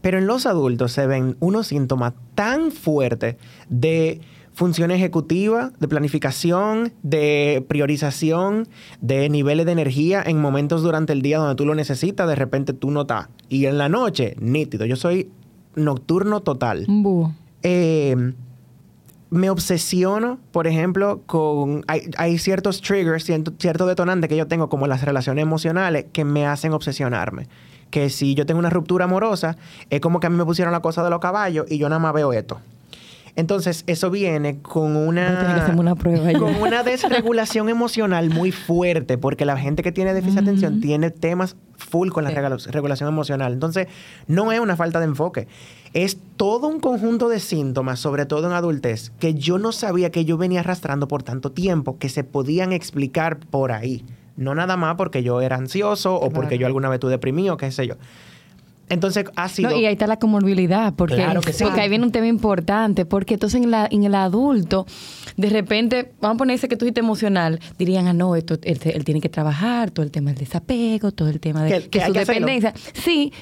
Pero 0.00 0.18
en 0.18 0.26
los 0.26 0.46
adultos 0.46 0.92
se 0.92 1.06
ven 1.06 1.36
unos 1.40 1.68
síntomas 1.68 2.14
tan 2.34 2.70
fuertes 2.70 3.36
de 3.68 4.20
función 4.54 4.90
ejecutiva, 4.90 5.72
de 5.78 5.86
planificación, 5.86 6.94
de 7.02 7.64
priorización, 7.68 8.66
de 9.02 9.28
niveles 9.28 9.66
de 9.66 9.72
energía 9.72 10.22
en 10.24 10.40
momentos 10.40 10.82
durante 10.82 11.12
el 11.12 11.20
día 11.20 11.38
donde 11.38 11.56
tú 11.56 11.66
lo 11.66 11.74
necesitas, 11.74 12.26
de 12.26 12.36
repente 12.36 12.72
tú 12.72 12.90
no 12.90 13.02
estás. 13.02 13.28
Y 13.50 13.66
en 13.66 13.76
la 13.76 13.90
noche, 13.90 14.34
nítido. 14.40 14.86
Yo 14.86 14.96
soy 14.96 15.30
nocturno 15.74 16.40
total. 16.40 16.86
Eh, 17.62 18.32
me 19.30 19.50
obsesiono, 19.50 20.38
por 20.52 20.66
ejemplo, 20.66 21.22
con... 21.26 21.84
Hay, 21.88 22.10
hay 22.16 22.38
ciertos 22.38 22.80
triggers, 22.80 23.24
cierto, 23.24 23.52
cierto 23.58 23.86
detonante 23.86 24.28
que 24.28 24.36
yo 24.36 24.46
tengo, 24.46 24.68
como 24.68 24.86
las 24.86 25.02
relaciones 25.02 25.42
emocionales, 25.42 26.06
que 26.12 26.24
me 26.24 26.46
hacen 26.46 26.72
obsesionarme. 26.72 27.48
Que 27.90 28.10
si 28.10 28.34
yo 28.34 28.46
tengo 28.46 28.58
una 28.58 28.70
ruptura 28.70 29.04
amorosa, 29.04 29.56
es 29.90 30.00
como 30.00 30.20
que 30.20 30.26
a 30.26 30.30
mí 30.30 30.36
me 30.36 30.44
pusieron 30.44 30.72
la 30.72 30.80
cosa 30.80 31.02
de 31.02 31.10
los 31.10 31.20
caballos 31.20 31.66
y 31.68 31.78
yo 31.78 31.88
nada 31.88 31.98
más 31.98 32.12
veo 32.12 32.32
esto. 32.32 32.60
Entonces, 33.36 33.84
eso 33.86 34.10
viene 34.10 34.60
con 34.62 34.96
una... 34.96 35.94
Prueba. 35.94 36.32
Con 36.32 36.54
una 36.56 36.82
desregulación 36.82 37.68
emocional 37.68 38.30
muy 38.30 38.50
fuerte, 38.50 39.18
porque 39.18 39.44
la 39.44 39.58
gente 39.58 39.82
que 39.82 39.92
tiene 39.92 40.14
déficit 40.14 40.36
de 40.36 40.40
atención 40.40 40.80
tiene 40.80 41.10
temas 41.10 41.54
full 41.76 42.08
con 42.08 42.24
la 42.24 42.30
Sí. 42.30 42.70
regulación 42.70 43.08
emocional. 43.08 43.52
Entonces, 43.52 43.88
no 44.26 44.52
es 44.52 44.60
una 44.60 44.74
falta 44.76 44.98
de 45.00 45.04
enfoque. 45.04 45.48
Es 45.92 46.18
todo 46.36 46.66
un 46.66 46.80
conjunto 46.80 47.28
de 47.28 47.38
síntomas, 47.38 48.00
sobre 48.00 48.24
todo 48.24 48.46
en 48.46 48.54
adultez, 48.54 49.12
que 49.18 49.34
yo 49.34 49.58
no 49.58 49.72
sabía 49.72 50.10
que 50.10 50.24
yo 50.24 50.38
venía 50.38 50.60
arrastrando 50.60 51.06
por 51.06 51.22
tanto 51.22 51.52
tiempo, 51.52 51.98
que 51.98 52.08
se 52.08 52.24
podían 52.24 52.72
explicar 52.72 53.38
por 53.38 53.70
ahí. 53.70 54.04
No 54.36 54.54
nada 54.54 54.76
más 54.76 54.96
porque 54.96 55.22
yo 55.22 55.40
era 55.42 55.56
ansioso 55.56 56.14
o 56.14 56.30
porque 56.30 56.58
yo 56.58 56.66
alguna 56.66 56.88
vez 56.88 56.96
estuve 56.96 57.12
deprimido, 57.12 57.56
qué 57.56 57.70
sé 57.70 57.86
yo. 57.86 57.94
Entonces, 58.88 59.24
ha 59.34 59.48
sido... 59.48 59.70
No, 59.70 59.76
y 59.76 59.84
ahí 59.86 59.92
está 59.94 60.06
la 60.06 60.18
comorbilidad, 60.18 60.94
porque, 60.94 61.16
Claro 61.16 61.40
que 61.40 61.52
sí. 61.52 61.64
porque 61.64 61.80
ahí 61.80 61.88
viene 61.88 62.04
un 62.04 62.12
tema 62.12 62.28
importante, 62.28 63.04
porque 63.04 63.34
entonces 63.34 63.60
en, 63.60 63.70
la, 63.70 63.88
en 63.90 64.04
el 64.04 64.14
adulto, 64.14 64.86
de 65.36 65.50
repente, 65.50 66.12
vamos 66.20 66.36
a 66.36 66.38
ponerse 66.38 66.68
que 66.68 66.76
tú 66.76 66.84
dijiste 66.84 67.00
emocional, 67.00 67.58
dirían, 67.78 68.06
ah, 68.06 68.12
no, 68.12 68.36
esto, 68.36 68.54
él, 68.62 68.78
él 68.84 69.04
tiene 69.04 69.20
que 69.20 69.28
trabajar, 69.28 69.90
todo 69.90 70.04
el 70.04 70.12
tema 70.12 70.30
del 70.30 70.38
desapego, 70.38 71.10
todo 71.10 71.28
el 71.28 71.40
tema 71.40 71.64
de, 71.64 71.82
Que- 71.82 71.88
que 71.90 71.98
su 71.98 72.04
hacerlo. 72.12 72.20
dependencia. 72.46 72.74
Sí, 72.94 73.32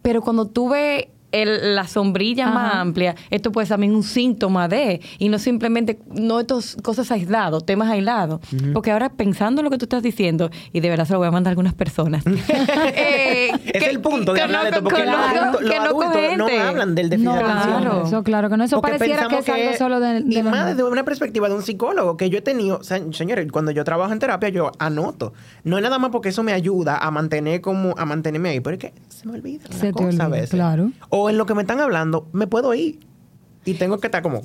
pero 0.00 0.22
cuando 0.22 0.46
tú 0.46 0.70
ves 0.70 1.04
el- 1.32 1.74
la 1.74 1.86
sombrilla 1.86 2.48
más 2.48 2.74
amplia, 2.76 3.14
esto 3.30 3.52
puede 3.52 3.66
ser 3.66 3.74
también 3.74 3.94
un 3.94 4.02
síntoma 4.02 4.66
de, 4.68 5.00
y 5.18 5.28
no 5.28 5.38
simplemente, 5.38 5.98
no 6.14 6.40
estas 6.40 6.76
cosas 6.82 7.10
aislados, 7.10 7.64
temas 7.66 7.90
aislados. 7.90 8.40
Porque 8.72 8.90
ahora 8.90 9.10
pensando 9.10 9.60
en 9.60 9.64
lo 9.64 9.70
que 9.70 9.78
tú 9.78 9.84
estás 9.84 10.02
diciendo, 10.02 10.50
y 10.72 10.80
de 10.80 10.88
verdad 10.88 11.04
se 11.06 11.12
lo 11.12 11.18
voy 11.18 11.28
a 11.28 11.30
mandar 11.30 11.50
a 11.50 11.52
algunas 11.52 11.74
personas. 11.74 12.24
eh, 12.94 13.50
es 13.66 13.82
el 13.88 14.00
punto 14.00 14.32
de 14.32 14.38
que 14.38 14.44
hablar 14.44 14.64
de 14.64 14.70
no- 14.70 14.76
esto, 14.78 14.84
porque 14.88 15.02
que 15.02 15.06
los 15.06 15.16
que 15.16 15.34
no 15.78 15.84
adultos 15.84 16.36
no 16.36 16.44
comente. 16.44 16.60
hablan 16.60 16.94
del 16.94 17.10
déficit 17.10 17.30
No, 17.30 17.34
de 17.36 17.42
atención. 17.44 17.82
claro. 17.82 18.06
Eso 18.06 18.22
claro, 18.22 18.48
que 18.50 18.56
no. 18.56 18.64
Eso 18.64 18.80
Porque 18.80 18.98
pareciera 18.98 19.28
que 19.28 19.38
es 19.38 19.48
algo 19.48 19.72
solo 19.78 20.00
de, 20.00 20.22
de 20.22 20.38
y 20.38 20.42
más 20.42 20.66
desde 20.66 20.82
una 20.84 21.04
perspectiva 21.04 21.48
de 21.48 21.54
un 21.54 21.62
psicólogo 21.62 22.16
que 22.16 22.30
yo 22.30 22.38
he 22.38 22.42
tenido, 22.42 22.78
o 22.78 22.82
sea, 22.82 23.00
señores, 23.12 23.50
cuando 23.52 23.70
yo 23.70 23.84
trabajo 23.84 24.12
en 24.12 24.18
terapia 24.18 24.48
yo 24.50 24.72
anoto. 24.78 25.32
No 25.64 25.76
es 25.76 25.82
nada 25.82 25.98
más 25.98 26.10
porque 26.10 26.30
eso 26.30 26.42
me 26.42 26.52
ayuda 26.52 26.96
a 26.98 27.10
mantener 27.10 27.60
como 27.60 27.94
a 27.98 28.04
mantenerme 28.04 28.50
ahí, 28.50 28.60
pero 28.60 28.74
es 28.74 28.80
que 28.80 28.92
se 29.08 29.26
me 29.26 29.34
olvida 29.34 29.64
Se 29.70 29.92
te 29.92 30.04
olvida, 30.04 30.24
a 30.24 30.28
veces. 30.28 30.50
claro. 30.50 30.90
O 31.10 31.17
en 31.28 31.38
lo 31.38 31.46
que 31.46 31.54
me 31.54 31.62
están 31.62 31.80
hablando 31.80 32.26
me 32.32 32.46
puedo 32.46 32.72
ir 32.74 32.98
y 33.64 33.74
tengo 33.74 33.98
que 33.98 34.06
estar 34.06 34.22
como 34.22 34.40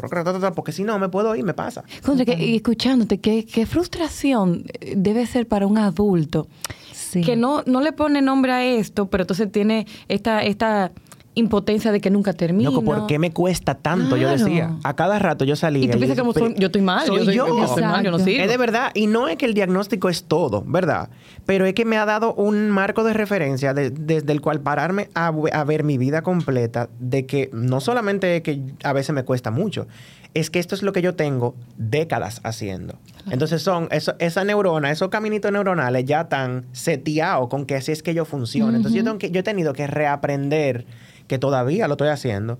porque 0.53 0.71
si 0.71 0.83
no 0.83 0.97
me 0.99 1.07
puedo 1.07 1.33
ir 1.35 1.43
me 1.45 1.53
pasa. 1.53 1.83
Contra, 2.03 2.25
que- 2.25 2.43
y 2.43 2.55
escuchándote, 2.57 3.19
qué, 3.19 3.45
qué 3.45 3.65
frustración 3.65 4.65
eh, 4.81 4.95
debe 4.97 5.25
ser 5.27 5.47
para 5.47 5.65
un 5.67 5.77
adulto 5.77 6.47
Sí. 6.91 7.21
que 7.21 7.35
no, 7.35 7.61
no 7.67 7.79
le 7.79 7.91
pone 7.93 8.21
nombre 8.23 8.51
a 8.51 8.63
esto, 8.65 9.05
pero 9.07 9.23
entonces 9.23 9.51
tiene 9.51 9.85
esta, 10.07 10.41
esta 10.43 10.91
impotencia 11.35 11.91
de 11.91 11.99
que 12.01 12.09
nunca 12.09 12.33
termino. 12.33 12.69
Loco, 12.71 12.83
¿por 12.83 13.07
qué 13.07 13.17
me 13.19 13.31
cuesta 13.31 13.75
tanto? 13.75 14.17
Yo 14.17 14.29
decía. 14.29 14.75
A 14.83 14.95
cada 14.95 15.19
rato 15.19 15.45
yo 15.45 15.55
salía. 15.55 15.83
Y 15.85 15.87
tú 15.89 15.97
piensas 15.97 16.17
yo- 16.17 16.23
como 16.23 16.33
soy- 16.33 16.55
yo 16.57 16.67
estoy 16.67 16.81
mal, 16.81 17.05
Soy 17.07 17.17
yo 17.19 17.25
soy- 17.25 17.35
yo. 17.35 17.47
yo 17.47 17.63
estoy 17.65 17.83
mal, 17.83 18.03
yo 18.03 18.11
no 18.11 18.19
sirvo. 18.19 18.43
Es 18.43 18.49
de 18.49 18.57
verdad. 18.57 18.91
Y 18.93 19.07
no 19.07 19.27
es 19.27 19.37
que 19.37 19.45
el 19.45 19.53
diagnóstico 19.53 20.09
es 20.09 20.23
todo, 20.25 20.63
¿verdad? 20.65 21.09
Pero 21.45 21.65
es 21.65 21.73
que 21.73 21.85
me 21.85 21.97
ha 21.97 22.05
dado 22.05 22.33
un 22.35 22.69
marco 22.69 23.03
de 23.03 23.13
referencia 23.13 23.73
de- 23.73 23.89
desde 23.89 24.31
el 24.31 24.41
cual 24.41 24.61
pararme 24.61 25.09
a, 25.15 25.27
a 25.27 25.63
ver 25.63 25.83
mi 25.83 25.97
vida 25.97 26.21
completa 26.21 26.89
de 26.99 27.25
que 27.25 27.49
no 27.53 27.79
solamente 27.81 28.37
es 28.37 28.43
que 28.43 28.61
a 28.83 28.93
veces 28.93 29.13
me 29.15 29.23
cuesta 29.23 29.51
mucho, 29.51 29.87
es 30.33 30.49
que 30.49 30.59
esto 30.59 30.73
es 30.75 30.81
lo 30.83 30.93
que 30.93 31.01
yo 31.01 31.15
tengo 31.15 31.55
décadas 31.77 32.41
haciendo. 32.43 32.95
Entonces 33.29 33.61
son 33.61 33.87
eso, 33.91 34.15
esa 34.19 34.43
neurona, 34.43 34.89
esos 34.91 35.09
caminitos 35.09 35.51
neuronales 35.51 36.05
ya 36.05 36.21
están 36.21 36.65
seteados 36.71 37.47
con 37.49 37.65
que 37.65 37.75
así 37.75 37.91
es 37.91 38.01
que 38.03 38.13
yo 38.13 38.25
funciono. 38.25 38.75
Entonces 38.75 38.97
yo, 38.97 39.03
tengo 39.03 39.17
que, 39.19 39.31
yo 39.31 39.39
he 39.41 39.43
tenido 39.43 39.73
que 39.73 39.85
reaprender, 39.87 40.85
que 41.27 41.37
todavía 41.37 41.87
lo 41.87 41.93
estoy 41.93 42.09
haciendo, 42.09 42.57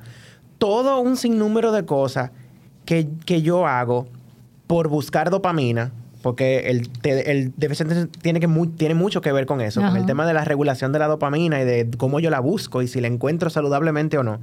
todo 0.57 0.99
un 0.99 1.17
sinnúmero 1.17 1.71
de 1.71 1.85
cosas 1.85 2.31
que, 2.85 3.07
que 3.25 3.41
yo 3.41 3.65
hago 3.67 4.07
por 4.67 4.87
buscar 4.87 5.29
dopamina, 5.29 5.91
porque 6.21 6.69
el, 6.69 6.89
te- 6.89 7.31
el 7.31 7.53
déficit 7.57 7.87
de 7.87 7.93
atención 7.93 8.21
tiene, 8.21 8.39
que 8.39 8.47
mu- 8.47 8.67
tiene 8.67 8.95
mucho 8.95 9.19
que 9.19 9.31
ver 9.33 9.45
con 9.45 9.59
eso, 9.61 9.81
con 9.81 9.97
el 9.97 10.05
tema 10.05 10.25
de 10.25 10.33
la 10.33 10.45
regulación 10.45 10.91
de 10.93 10.99
la 10.99 11.07
dopamina 11.07 11.61
y 11.61 11.65
de 11.65 11.89
cómo 11.97 12.19
yo 12.21 12.29
la 12.29 12.39
busco 12.39 12.81
y 12.81 12.87
si 12.87 13.01
la 13.01 13.07
encuentro 13.07 13.49
saludablemente 13.49 14.17
o 14.17 14.23
no. 14.23 14.39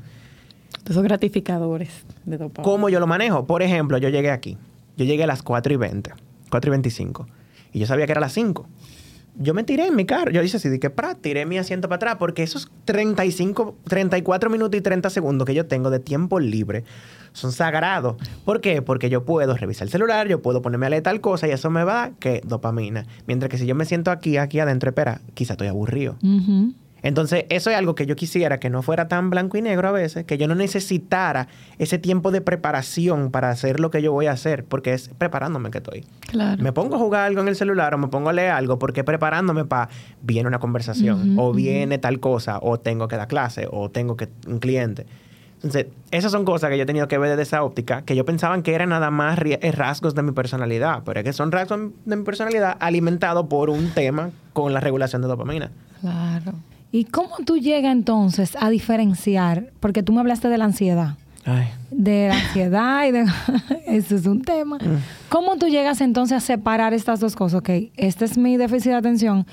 Esos 0.88 1.02
gratificadores 1.02 1.90
de 2.24 2.38
dopamina. 2.38 2.62
¿Cómo 2.64 2.88
yo 2.88 3.00
lo 3.00 3.06
manejo? 3.06 3.46
Por 3.46 3.62
ejemplo, 3.62 3.98
yo 3.98 4.08
llegué 4.08 4.30
aquí. 4.30 4.56
Yo 4.96 5.04
llegué 5.04 5.24
a 5.24 5.26
las 5.26 5.42
4 5.42 5.72
y 5.72 5.76
20, 5.76 6.12
4 6.50 6.68
y 6.68 6.70
25. 6.70 7.26
Y 7.72 7.78
yo 7.78 7.86
sabía 7.86 8.06
que 8.06 8.12
era 8.12 8.20
las 8.20 8.32
5. 8.32 8.66
Yo 9.36 9.54
me 9.54 9.62
tiré 9.62 9.86
en 9.86 9.96
mi 9.96 10.04
carro. 10.04 10.30
Yo 10.32 10.42
hice 10.42 10.56
así, 10.56 10.68
de 10.68 10.80
que 10.80 10.90
pra, 10.90 11.14
tiré 11.14 11.46
mi 11.46 11.56
asiento 11.56 11.88
para 11.88 11.96
atrás 11.96 12.16
porque 12.18 12.42
esos 12.42 12.70
35, 12.84 13.76
34 13.84 14.50
minutos 14.50 14.78
y 14.78 14.82
30 14.82 15.08
segundos 15.08 15.46
que 15.46 15.54
yo 15.54 15.66
tengo 15.66 15.90
de 15.90 16.00
tiempo 16.00 16.40
libre 16.40 16.84
son 17.32 17.52
sagrados. 17.52 18.16
¿Por 18.44 18.60
qué? 18.60 18.82
Porque 18.82 19.08
yo 19.08 19.24
puedo 19.24 19.56
revisar 19.56 19.86
el 19.86 19.90
celular, 19.90 20.28
yo 20.28 20.42
puedo 20.42 20.62
ponerme 20.62 20.86
a 20.86 20.90
leer 20.90 21.02
tal 21.02 21.20
cosa 21.20 21.46
y 21.46 21.52
eso 21.52 21.70
me 21.70 21.84
va 21.84 22.10
que 22.18 22.42
dopamina. 22.44 23.06
Mientras 23.26 23.48
que 23.48 23.56
si 23.56 23.66
yo 23.66 23.74
me 23.74 23.84
siento 23.84 24.10
aquí, 24.10 24.36
aquí 24.36 24.58
adentro, 24.58 24.90
espera, 24.90 25.20
quizá 25.34 25.54
estoy 25.54 25.68
aburrido. 25.68 26.16
Entonces, 27.02 27.44
eso 27.48 27.70
es 27.70 27.76
algo 27.76 27.94
que 27.94 28.06
yo 28.06 28.16
quisiera 28.16 28.58
que 28.58 28.70
no 28.70 28.82
fuera 28.82 29.08
tan 29.08 29.30
blanco 29.30 29.56
y 29.56 29.62
negro 29.62 29.88
a 29.88 29.92
veces, 29.92 30.24
que 30.24 30.38
yo 30.38 30.48
no 30.48 30.54
necesitara 30.54 31.48
ese 31.78 31.98
tiempo 31.98 32.30
de 32.30 32.40
preparación 32.40 33.30
para 33.30 33.50
hacer 33.50 33.80
lo 33.80 33.90
que 33.90 34.02
yo 34.02 34.12
voy 34.12 34.26
a 34.26 34.32
hacer, 34.32 34.64
porque 34.64 34.92
es 34.92 35.08
preparándome 35.08 35.70
que 35.70 35.78
estoy. 35.78 36.04
Claro. 36.20 36.62
Me 36.62 36.72
pongo 36.72 36.96
a 36.96 36.98
jugar 36.98 37.26
algo 37.26 37.40
en 37.40 37.48
el 37.48 37.56
celular 37.56 37.94
o 37.94 37.98
me 37.98 38.08
pongo 38.08 38.30
a 38.30 38.32
leer 38.32 38.50
algo 38.50 38.78
porque 38.78 39.04
preparándome 39.04 39.64
para 39.64 39.88
viene 40.22 40.48
una 40.48 40.58
conversación 40.58 41.38
o 41.38 41.52
viene 41.52 41.98
tal 41.98 42.20
cosa 42.20 42.58
o 42.62 42.78
tengo 42.78 43.08
que 43.08 43.16
dar 43.16 43.28
clase 43.28 43.66
o 43.70 43.90
tengo 43.90 44.16
que 44.16 44.28
un 44.46 44.58
cliente. 44.58 45.06
Entonces, 45.62 45.88
esas 46.10 46.32
son 46.32 46.46
cosas 46.46 46.70
que 46.70 46.78
yo 46.78 46.84
he 46.84 46.86
tenido 46.86 47.06
que 47.06 47.18
ver 47.18 47.28
desde 47.30 47.42
esa 47.42 47.62
óptica, 47.62 48.00
que 48.02 48.16
yo 48.16 48.24
pensaba 48.24 48.60
que 48.62 48.74
eran 48.74 48.88
nada 48.88 49.10
más 49.10 49.38
eh, 49.44 49.72
rasgos 49.72 50.14
de 50.14 50.22
mi 50.22 50.32
personalidad, 50.32 51.02
pero 51.04 51.20
es 51.20 51.24
que 51.24 51.34
son 51.34 51.52
rasgos 51.52 51.90
de 52.06 52.16
mi 52.16 52.24
personalidad 52.24 52.78
alimentados 52.80 53.46
por 53.46 53.68
un 53.68 53.90
tema 53.90 54.30
con 54.54 54.72
la 54.72 54.80
regulación 54.80 55.20
de 55.20 55.28
dopamina. 55.28 55.70
Claro. 56.00 56.54
¿Y 56.92 57.04
cómo 57.04 57.36
tú 57.44 57.56
llegas 57.56 57.92
entonces 57.92 58.56
a 58.60 58.68
diferenciar? 58.70 59.70
Porque 59.80 60.02
tú 60.02 60.12
me 60.12 60.20
hablaste 60.20 60.48
de 60.48 60.58
la 60.58 60.64
ansiedad. 60.64 61.16
Ay. 61.44 61.68
De 61.90 62.28
la 62.28 62.34
ansiedad 62.38 63.04
y 63.06 63.12
de... 63.12 63.24
Eso 63.86 64.16
es 64.16 64.26
un 64.26 64.42
tema. 64.42 64.76
Mm. 64.76 64.98
¿Cómo 65.28 65.56
tú 65.56 65.68
llegas 65.68 66.00
entonces 66.00 66.36
a 66.36 66.40
separar 66.40 66.92
estas 66.92 67.20
dos 67.20 67.36
cosas? 67.36 67.60
Ok, 67.60 67.70
este 67.96 68.24
es 68.24 68.36
mi 68.36 68.56
déficit 68.56 68.90
de 68.90 68.96
atención. 68.96 69.46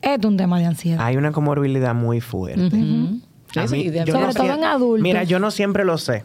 Esto 0.00 0.28
es 0.28 0.30
un 0.32 0.36
tema 0.36 0.58
de 0.58 0.66
ansiedad. 0.66 1.04
Hay 1.04 1.16
una 1.16 1.32
comorbilidad 1.32 1.94
muy 1.94 2.20
fuerte. 2.20 2.70
Sí, 2.70 2.76
mí- 2.78 3.20
sí, 3.68 3.90
de- 3.90 4.04
yo 4.06 4.14
Sobre 4.14 4.26
no 4.28 4.32
todo 4.32 4.54
en 4.54 4.64
adultos. 4.64 5.02
Mira, 5.02 5.24
yo 5.24 5.38
no 5.40 5.50
siempre 5.50 5.84
lo 5.84 5.98
sé. 5.98 6.24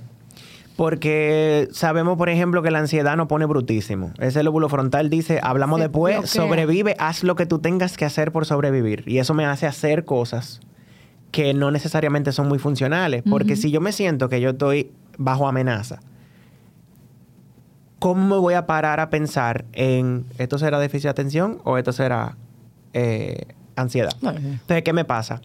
Porque 0.75 1.69
sabemos, 1.71 2.17
por 2.17 2.27
ejemplo, 2.29 2.61
que 2.61 2.69
la 2.71 2.79
ansiedad 2.79 3.15
nos 3.15 3.27
pone 3.27 3.45
brutísimo. 3.45 4.11
Ese 4.19 4.43
lóbulo 4.43 4.67
frontal 4.67 5.09
dice, 5.09 5.39
hablamos 5.41 5.77
Se 5.79 5.83
después, 5.83 6.17
bloquea. 6.17 6.31
sobrevive, 6.31 6.95
haz 6.99 7.23
lo 7.23 7.35
que 7.35 7.45
tú 7.45 7.59
tengas 7.59 7.95
que 7.95 8.03
hacer 8.05 8.31
por 8.33 8.45
sobrevivir. 8.45 9.03
Y 9.07 9.19
eso 9.19 9.33
me 9.33 9.45
hace 9.45 9.67
hacer 9.67 10.03
cosas 10.03 10.59
que 11.31 11.53
no 11.53 11.71
necesariamente 11.71 12.31
son 12.33 12.47
muy 12.49 12.59
funcionales. 12.59 13.23
Porque 13.29 13.55
si 13.55 13.71
yo 13.71 13.79
me 13.79 13.91
siento 13.93 14.27
que 14.27 14.41
yo 14.41 14.49
estoy 14.51 14.91
bajo 15.17 15.47
amenaza, 15.47 15.99
¿cómo 17.99 18.27
me 18.35 18.37
voy 18.41 18.53
a 18.53 18.65
parar 18.65 18.99
a 18.99 19.09
pensar 19.09 19.65
en 19.73 20.25
esto 20.37 20.57
será 20.57 20.79
déficit 20.79 21.03
de 21.03 21.09
atención 21.09 21.59
o 21.63 21.77
esto 21.77 21.91
será 21.93 22.35
eh, 22.93 23.45
ansiedad? 23.75 24.11
Entonces, 24.21 24.83
¿qué 24.83 24.93
me 24.93 25.05
pasa? 25.05 25.41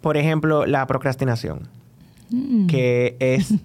Por 0.00 0.16
ejemplo, 0.16 0.66
la 0.66 0.86
procrastinación, 0.86 1.68
Mm. 2.28 2.66
que 2.66 3.16
es... 3.20 3.54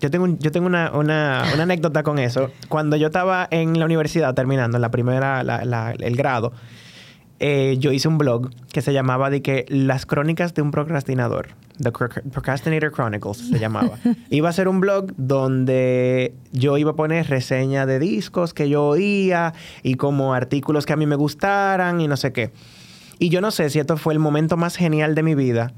Yo 0.00 0.10
tengo, 0.10 0.24
un- 0.24 0.38
yo 0.38 0.52
tengo 0.52 0.66
una, 0.66 0.92
una- 0.92 1.44
una 1.54 1.62
anécdota 1.64 2.02
con 2.02 2.18
eso. 2.18 2.50
Cuando 2.68 2.96
yo 2.96 3.06
estaba 3.08 3.48
en 3.50 3.78
la 3.78 3.84
universidad 3.84 4.34
terminando 4.34 4.78
la 4.78 4.90
primera, 4.90 5.42
la- 5.42 5.64
la- 5.64 5.92
el 5.92 6.16
grado, 6.16 6.52
eh, 7.40 7.76
yo 7.78 7.92
hice 7.92 8.08
un 8.08 8.18
blog 8.18 8.50
que 8.72 8.80
se 8.82 8.92
llamaba 8.92 9.30
de 9.30 9.42
que 9.42 9.64
Las 9.68 10.06
crónicas 10.06 10.54
de 10.54 10.62
un 10.62 10.70
procrastinador. 10.70 11.48
The 11.80 11.92
Procrastinator 11.92 12.90
Chronicles 12.92 13.36
se 13.50 13.58
llamaba. 13.60 13.98
iba 14.30 14.48
a 14.48 14.52
ser 14.52 14.66
un 14.66 14.80
blog 14.80 15.12
donde 15.16 16.34
yo 16.52 16.76
iba 16.78 16.90
a 16.92 16.96
poner 16.96 17.28
reseña 17.28 17.86
de 17.86 18.00
discos 18.00 18.52
que 18.54 18.68
yo 18.68 18.84
oía 18.84 19.54
y 19.84 19.94
como 19.94 20.34
artículos 20.34 20.86
que 20.86 20.92
a 20.92 20.96
mí 20.96 21.06
me 21.06 21.14
gustaran 21.16 22.00
y 22.00 22.08
no 22.08 22.16
sé 22.16 22.32
qué. 22.32 22.50
Y 23.20 23.28
yo 23.30 23.40
no 23.40 23.50
sé 23.52 23.70
si 23.70 23.78
esto 23.78 23.96
fue 23.96 24.12
el 24.12 24.18
momento 24.20 24.56
más 24.56 24.74
genial 24.76 25.14
de 25.14 25.22
mi 25.22 25.34
vida 25.36 25.72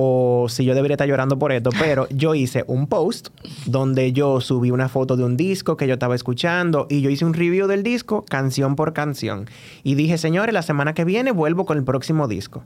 o 0.00 0.46
si 0.48 0.64
yo 0.64 0.76
debería 0.76 0.94
estar 0.94 1.08
llorando 1.08 1.40
por 1.40 1.50
esto, 1.50 1.70
pero 1.76 2.06
yo 2.10 2.36
hice 2.36 2.62
un 2.68 2.86
post 2.86 3.30
donde 3.66 4.12
yo 4.12 4.40
subí 4.40 4.70
una 4.70 4.88
foto 4.88 5.16
de 5.16 5.24
un 5.24 5.36
disco 5.36 5.76
que 5.76 5.88
yo 5.88 5.94
estaba 5.94 6.14
escuchando 6.14 6.86
y 6.88 7.00
yo 7.00 7.10
hice 7.10 7.24
un 7.24 7.34
review 7.34 7.66
del 7.66 7.82
disco 7.82 8.24
canción 8.24 8.76
por 8.76 8.92
canción. 8.92 9.46
Y 9.82 9.96
dije, 9.96 10.16
señores, 10.16 10.52
la 10.54 10.62
semana 10.62 10.94
que 10.94 11.04
viene 11.04 11.32
vuelvo 11.32 11.66
con 11.66 11.78
el 11.78 11.82
próximo 11.82 12.28
disco. 12.28 12.62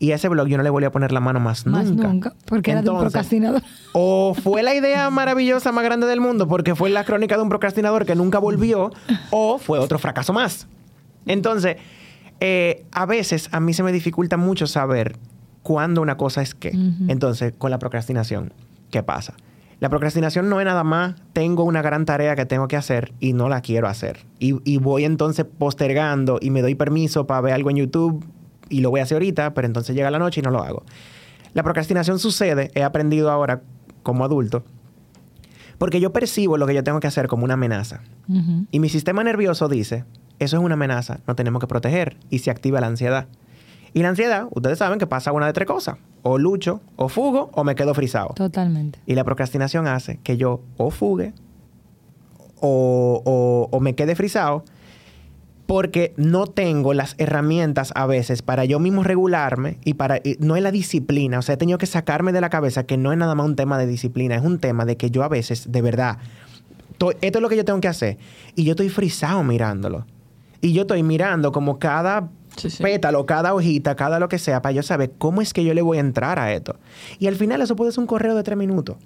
Y 0.00 0.10
a 0.10 0.16
ese 0.16 0.28
blog 0.28 0.48
yo 0.48 0.56
no 0.56 0.64
le 0.64 0.70
volví 0.70 0.86
a 0.86 0.90
poner 0.90 1.12
la 1.12 1.20
mano 1.20 1.38
más, 1.38 1.66
Más 1.66 1.86
nunca. 1.86 2.08
nunca. 2.08 2.34
porque 2.46 2.72
era 2.72 2.82
de 2.82 2.90
un 2.90 2.98
procrastinador. 2.98 3.62
o 3.92 4.34
fue 4.34 4.64
la 4.64 4.74
idea 4.74 5.08
maravillosa 5.10 5.70
más 5.70 5.84
grande 5.84 6.08
del 6.08 6.20
mundo 6.20 6.48
porque 6.48 6.74
fue 6.74 6.90
la 6.90 7.04
crónica 7.04 7.36
de 7.36 7.42
un 7.44 7.48
procrastinador 7.48 8.06
que 8.06 8.16
nunca 8.16 8.40
volvió, 8.40 8.90
o 9.30 9.58
fue 9.58 9.78
otro 9.78 10.00
fracaso 10.00 10.32
más. 10.32 10.66
Entonces, 11.26 11.76
eh, 12.40 12.84
a 12.90 13.06
veces 13.06 13.48
a 13.52 13.60
mí 13.60 13.72
se 13.72 13.84
me 13.84 13.92
dificulta 13.92 14.36
mucho 14.36 14.66
saber 14.66 15.16
cuándo 15.66 16.00
una 16.00 16.16
cosa 16.16 16.42
es 16.42 16.54
qué. 16.54 16.70
Entonces, 17.08 17.52
con 17.58 17.72
la 17.72 17.80
procrastinación, 17.80 18.52
¿qué 18.92 19.02
pasa? 19.02 19.34
La 19.80 19.88
procrastinación 19.88 20.48
no 20.48 20.60
es 20.60 20.64
nada 20.64 20.84
más, 20.84 21.16
tengo 21.32 21.64
una 21.64 21.82
gran 21.82 22.04
tarea 22.04 22.36
que 22.36 22.46
tengo 22.46 22.68
que 22.68 22.76
hacer 22.76 23.12
y 23.18 23.32
no 23.32 23.48
la 23.48 23.62
quiero 23.62 23.88
hacer. 23.88 24.24
Y, 24.38 24.60
y 24.62 24.78
voy 24.78 25.04
entonces 25.04 25.44
postergando 25.44 26.38
y 26.40 26.50
me 26.50 26.62
doy 26.62 26.76
permiso 26.76 27.26
para 27.26 27.40
ver 27.40 27.52
algo 27.52 27.70
en 27.70 27.78
YouTube 27.78 28.24
y 28.68 28.80
lo 28.80 28.90
voy 28.90 29.00
a 29.00 29.02
hacer 29.02 29.16
ahorita, 29.16 29.54
pero 29.54 29.66
entonces 29.66 29.96
llega 29.96 30.08
la 30.12 30.20
noche 30.20 30.40
y 30.40 30.44
no 30.44 30.52
lo 30.52 30.62
hago. 30.62 30.84
La 31.52 31.64
procrastinación 31.64 32.20
sucede, 32.20 32.70
he 32.74 32.84
aprendido 32.84 33.32
ahora 33.32 33.62
como 34.04 34.24
adulto, 34.24 34.62
porque 35.78 35.98
yo 35.98 36.12
percibo 36.12 36.58
lo 36.58 36.66
que 36.68 36.74
yo 36.74 36.84
tengo 36.84 37.00
que 37.00 37.08
hacer 37.08 37.26
como 37.26 37.42
una 37.42 37.54
amenaza. 37.54 38.02
Y 38.70 38.78
mi 38.78 38.88
sistema 38.88 39.24
nervioso 39.24 39.68
dice, 39.68 40.04
eso 40.38 40.58
es 40.58 40.62
una 40.62 40.74
amenaza, 40.74 41.18
no 41.26 41.34
tenemos 41.34 41.60
que 41.60 41.66
proteger. 41.66 42.16
Y 42.30 42.38
se 42.38 42.52
activa 42.52 42.80
la 42.80 42.86
ansiedad. 42.86 43.26
Y 43.94 44.02
la 44.02 44.08
ansiedad, 44.10 44.46
ustedes 44.50 44.78
saben 44.78 44.98
que 44.98 45.06
pasa 45.06 45.32
una 45.32 45.46
de 45.46 45.52
tres 45.52 45.66
cosas. 45.66 45.96
O 46.22 46.38
lucho, 46.38 46.80
o 46.96 47.08
fugo, 47.08 47.50
o 47.52 47.64
me 47.64 47.74
quedo 47.74 47.94
frisado. 47.94 48.28
Totalmente. 48.34 48.98
Y 49.06 49.14
la 49.14 49.24
procrastinación 49.24 49.86
hace 49.86 50.18
que 50.22 50.36
yo 50.36 50.60
o 50.76 50.90
fugue, 50.90 51.32
o, 52.60 53.22
o- 53.24 53.68
o 53.76 53.80
me 53.80 53.94
quede 53.94 54.14
frisado, 54.16 54.64
porque 55.66 56.14
no 56.16 56.46
tengo 56.46 56.94
las 56.94 57.14
herramientas 57.18 57.92
a 57.96 58.06
veces 58.06 58.40
para 58.42 58.64
yo 58.64 58.78
mismo 58.78 59.02
regularme 59.02 59.78
y 59.84 59.94
para 59.94 60.18
y 60.18 60.36
no 60.38 60.54
es 60.56 60.62
la 60.62 60.70
disciplina, 60.70 61.38
o 61.40 61.42
sea, 61.42 61.54
he 61.54 61.58
tenido 61.58 61.76
que 61.78 61.86
sacarme 61.86 62.32
de 62.32 62.40
la 62.40 62.50
cabeza 62.50 62.84
que 62.86 62.96
no 62.96 63.12
es 63.12 63.18
nada 63.18 63.34
más 63.34 63.46
un 63.46 63.56
tema 63.56 63.76
de 63.78 63.86
disciplina, 63.86 64.36
es 64.36 64.42
un 64.42 64.58
tema 64.58 64.84
de 64.84 64.96
que 64.96 65.10
yo 65.10 65.24
a 65.24 65.28
veces, 65.28 65.70
de 65.72 65.82
verdad, 65.82 66.18
to- 66.98 67.10
esto 67.20 67.38
es 67.38 67.42
lo 67.42 67.48
que 67.48 67.56
yo 67.56 67.64
tengo 67.64 67.80
que 67.80 67.88
hacer 67.88 68.16
y 68.54 68.64
yo 68.64 68.72
estoy 68.72 68.88
frisado 68.88 69.42
mirándolo. 69.42 70.06
Y 70.60 70.72
yo 70.72 70.82
estoy 70.82 71.02
mirando 71.02 71.52
como 71.52 71.78
cada 71.78 72.30
Sí, 72.56 72.70
sí. 72.70 72.82
pétalo, 72.82 73.26
cada 73.26 73.54
hojita, 73.54 73.96
cada 73.96 74.18
lo 74.18 74.28
que 74.28 74.38
sea, 74.38 74.62
para 74.62 74.72
yo 74.72 74.82
saber 74.82 75.12
cómo 75.18 75.42
es 75.42 75.52
que 75.52 75.64
yo 75.64 75.74
le 75.74 75.82
voy 75.82 75.98
a 75.98 76.00
entrar 76.00 76.38
a 76.38 76.52
esto. 76.52 76.76
Y 77.18 77.26
al 77.26 77.36
final 77.36 77.60
eso 77.60 77.76
puede 77.76 77.92
ser 77.92 78.00
un 78.00 78.06
correo 78.06 78.34
de 78.34 78.42
tres 78.42 78.56
minutos. 78.56 78.96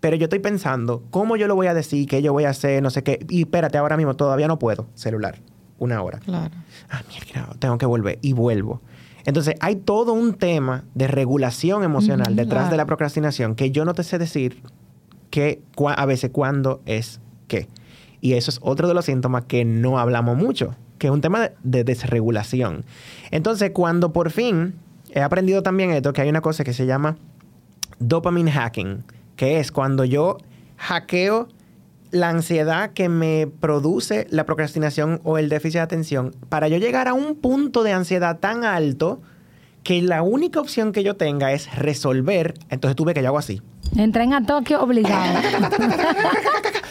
Pero 0.00 0.16
yo 0.16 0.24
estoy 0.24 0.38
pensando, 0.38 1.02
¿cómo 1.10 1.36
yo 1.36 1.46
lo 1.46 1.54
voy 1.54 1.66
a 1.66 1.74
decir? 1.74 2.08
¿Qué 2.08 2.22
yo 2.22 2.32
voy 2.32 2.44
a 2.44 2.50
hacer? 2.50 2.82
No 2.82 2.90
sé 2.90 3.02
qué. 3.02 3.24
Y 3.28 3.42
espérate, 3.42 3.78
ahora 3.78 3.96
mismo 3.96 4.14
todavía 4.16 4.48
no 4.48 4.58
puedo. 4.58 4.86
Celular. 4.94 5.38
Una 5.78 6.02
hora. 6.02 6.18
Claro. 6.20 6.54
Ah, 6.88 7.02
mierda, 7.08 7.54
tengo 7.58 7.78
que 7.78 7.86
volver. 7.86 8.18
Y 8.22 8.32
vuelvo. 8.32 8.80
Entonces, 9.24 9.54
hay 9.60 9.76
todo 9.76 10.12
un 10.14 10.34
tema 10.34 10.84
de 10.94 11.06
regulación 11.06 11.84
emocional 11.84 12.34
detrás 12.36 12.62
claro. 12.62 12.70
de 12.70 12.76
la 12.78 12.86
procrastinación 12.86 13.54
que 13.54 13.70
yo 13.70 13.84
no 13.84 13.94
te 13.94 14.02
sé 14.02 14.18
decir 14.18 14.62
que 15.30 15.62
a 15.96 16.06
veces 16.06 16.30
cuándo 16.30 16.80
es 16.86 17.20
qué. 17.46 17.68
Y 18.20 18.34
eso 18.34 18.50
es 18.50 18.58
otro 18.62 18.88
de 18.88 18.94
los 18.94 19.04
síntomas 19.04 19.44
que 19.44 19.64
no 19.64 19.98
hablamos 19.98 20.36
mucho, 20.36 20.74
que 21.00 21.08
es 21.08 21.12
un 21.12 21.20
tema 21.20 21.40
de, 21.40 21.52
de 21.64 21.82
desregulación. 21.82 22.84
Entonces, 23.32 23.72
cuando 23.72 24.12
por 24.12 24.30
fin 24.30 24.74
he 25.12 25.22
aprendido 25.22 25.64
también 25.64 25.90
esto, 25.90 26.12
que 26.12 26.20
hay 26.20 26.28
una 26.28 26.42
cosa 26.42 26.62
que 26.62 26.72
se 26.72 26.86
llama 26.86 27.16
dopamine 27.98 28.52
hacking, 28.52 29.02
que 29.34 29.58
es 29.58 29.72
cuando 29.72 30.04
yo 30.04 30.38
hackeo 30.76 31.48
la 32.10 32.28
ansiedad 32.28 32.90
que 32.90 33.08
me 33.08 33.46
produce 33.46 34.26
la 34.30 34.44
procrastinación 34.44 35.20
o 35.24 35.38
el 35.38 35.48
déficit 35.48 35.76
de 35.76 35.80
atención 35.80 36.34
para 36.48 36.68
yo 36.68 36.76
llegar 36.76 37.08
a 37.08 37.14
un 37.14 37.36
punto 37.36 37.82
de 37.82 37.92
ansiedad 37.92 38.38
tan 38.38 38.64
alto 38.64 39.20
que 39.82 40.02
la 40.02 40.22
única 40.22 40.60
opción 40.60 40.92
que 40.92 41.02
yo 41.02 41.16
tenga 41.16 41.52
es 41.52 41.74
resolver, 41.76 42.54
entonces 42.68 42.96
tuve 42.96 43.14
que 43.14 43.22
yo 43.22 43.28
hago 43.28 43.38
así. 43.38 43.62
Entren 43.96 44.34
a 44.34 44.44
Tokio 44.44 44.82
obligado. 44.82 45.40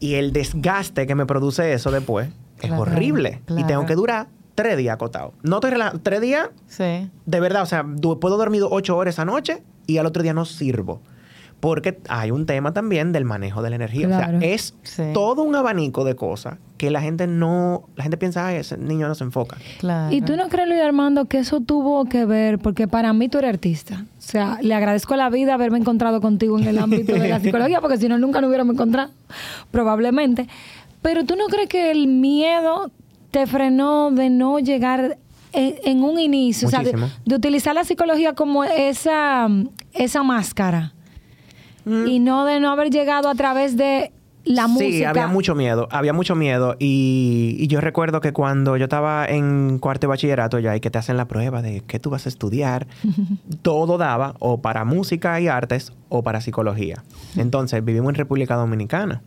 Y 0.00 0.14
el 0.14 0.32
desgaste 0.32 1.06
que 1.06 1.14
me 1.14 1.26
produce 1.26 1.72
eso 1.72 1.90
después 1.90 2.28
es 2.60 2.66
Claro, 2.68 2.82
horrible. 2.82 3.40
Y 3.56 3.64
tengo 3.64 3.86
que 3.86 3.94
durar 3.94 4.28
tres 4.54 4.76
días 4.76 4.94
acotado. 4.94 5.32
No 5.42 5.56
estoy 5.56 5.72
rela- 5.72 5.98
tres 6.02 6.20
días, 6.20 6.48
Sí. 6.66 7.10
de 7.26 7.40
verdad, 7.40 7.62
o 7.62 7.66
sea, 7.66 7.84
puedo 7.84 8.36
dormir 8.36 8.62
ocho 8.68 8.96
horas 8.96 9.14
esa 9.14 9.24
noche 9.24 9.62
y 9.86 9.98
al 9.98 10.06
otro 10.06 10.22
día 10.22 10.32
no 10.34 10.44
sirvo. 10.44 11.00
Porque 11.60 11.98
hay 12.08 12.30
un 12.30 12.44
tema 12.46 12.72
también 12.72 13.12
del 13.12 13.24
manejo 13.24 13.62
de 13.62 13.70
la 13.70 13.76
energía. 13.76 14.06
Claro. 14.08 14.36
O 14.36 14.40
sea, 14.40 14.50
es 14.50 14.74
Sí. 14.82 15.02
todo 15.14 15.42
un 15.42 15.54
abanico 15.56 16.04
de 16.04 16.14
cosas 16.14 16.58
que 16.76 16.90
la 16.90 17.00
gente 17.00 17.26
no, 17.26 17.84
la 17.96 18.02
gente 18.02 18.18
piensa, 18.18 18.46
ay, 18.46 18.56
ese 18.56 18.76
niño 18.76 19.08
no 19.08 19.14
se 19.14 19.24
enfoca. 19.24 19.56
Claro. 19.80 20.14
¿Y 20.14 20.20
tú 20.20 20.36
no 20.36 20.48
crees, 20.48 20.68
Luis 20.68 20.80
Armando, 20.82 21.24
que 21.24 21.38
eso 21.38 21.60
tuvo 21.60 22.04
que 22.04 22.26
ver? 22.26 22.58
Porque 22.58 22.86
para 22.86 23.14
mí 23.14 23.30
tú 23.30 23.38
eres 23.38 23.48
artista. 23.54 24.04
O 24.18 24.20
sea, 24.22 24.58
le 24.60 24.74
agradezco 24.74 25.14
a 25.14 25.16
la 25.16 25.30
vida 25.30 25.54
haberme 25.54 25.78
encontrado 25.78 26.20
contigo 26.20 26.58
en 26.58 26.66
el 26.68 26.78
ámbito 26.78 27.14
de 27.14 27.28
la 27.28 27.40
psicología, 27.40 27.80
porque 27.80 27.96
si 27.96 28.08
no, 28.08 28.18
nunca 28.18 28.42
nos 28.42 28.48
hubiéramos 28.48 28.74
encontrado, 28.74 29.10
probablemente. 29.70 30.48
Pero 31.02 31.24
tú 31.24 31.36
no 31.36 31.46
crees 31.46 31.68
que 31.68 31.90
el 31.90 32.06
miedo 32.08 32.90
te 33.30 33.46
frenó 33.46 34.10
de 34.10 34.28
no 34.30 34.58
llegar 34.58 35.18
en, 35.52 35.74
en 35.84 36.02
un 36.04 36.18
inicio, 36.18 36.68
o 36.68 36.70
sea, 36.70 36.82
de, 36.82 36.94
de 37.24 37.34
utilizar 37.34 37.74
la 37.74 37.84
psicología 37.84 38.34
como 38.34 38.64
esa, 38.64 39.48
esa 39.94 40.22
máscara 40.22 40.92
y 41.86 42.18
no 42.18 42.44
de 42.44 42.60
no 42.60 42.70
haber 42.70 42.90
llegado 42.90 43.28
a 43.28 43.34
través 43.34 43.76
de 43.76 44.12
la 44.44 44.66
música. 44.66 44.90
Sí, 44.90 45.04
había 45.04 45.26
mucho 45.26 45.54
miedo, 45.54 45.88
había 45.90 46.12
mucho 46.12 46.34
miedo. 46.34 46.76
Y, 46.78 47.56
y 47.58 47.66
yo 47.66 47.80
recuerdo 47.80 48.20
que 48.20 48.32
cuando 48.32 48.76
yo 48.76 48.84
estaba 48.84 49.26
en 49.26 49.78
cuarto 49.78 50.06
de 50.06 50.08
bachillerato 50.08 50.58
ya 50.58 50.76
y 50.76 50.80
que 50.80 50.90
te 50.90 50.98
hacen 50.98 51.16
la 51.16 51.26
prueba 51.26 51.62
de 51.62 51.82
qué 51.86 51.98
tú 51.98 52.10
vas 52.10 52.26
a 52.26 52.28
estudiar, 52.28 52.86
todo 53.62 53.98
daba 53.98 54.34
o 54.38 54.60
para 54.60 54.84
música 54.84 55.40
y 55.40 55.48
artes 55.48 55.92
o 56.08 56.22
para 56.22 56.40
psicología. 56.40 57.02
Entonces 57.36 57.84
vivimos 57.84 58.10
en 58.10 58.14
República 58.16 58.56
Dominicana. 58.56 59.22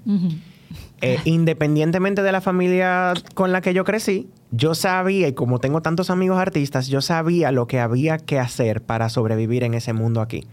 Eh, 1.02 1.18
independientemente 1.26 2.22
de 2.24 2.32
la 2.32 2.42
familia 2.42 3.14
con 3.34 3.52
la 3.52 3.62
que 3.62 3.74
yo 3.74 3.84
crecí, 3.86 4.28
yo 4.52 4.76
sabía, 4.76 5.28
y 5.28 5.34
como 5.34 5.60
tengo 5.60 5.82
tantos 5.82 6.10
amigos 6.10 6.38
artistas, 6.40 6.88
yo 6.88 7.02
sabía 7.02 7.52
lo 7.52 7.68
que 7.68 7.80
había 7.80 8.18
que 8.18 8.38
hacer 8.40 8.82
para 8.82 9.08
sobrevivir 9.10 9.64
en 9.64 9.74
ese 9.76 9.94
mundo 9.94 10.20
aquí. 10.22 10.46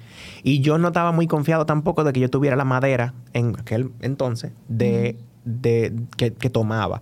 Y 0.43 0.61
yo 0.61 0.79
no 0.79 0.89
estaba 0.89 1.11
muy 1.13 1.27
confiado 1.27 1.67
tampoco 1.67 2.05
de 2.05 2.13
que 2.13 2.21
yo 2.21 2.31
tuviera 2.31 2.55
la 2.57 2.65
madera 2.65 3.15
en 3.33 3.57
aquel 3.59 3.91
entonces 4.03 4.53
de, 4.69 5.17
de- 5.45 5.93
que, 6.17 6.33
que 6.33 6.51
tomaba. 6.51 7.01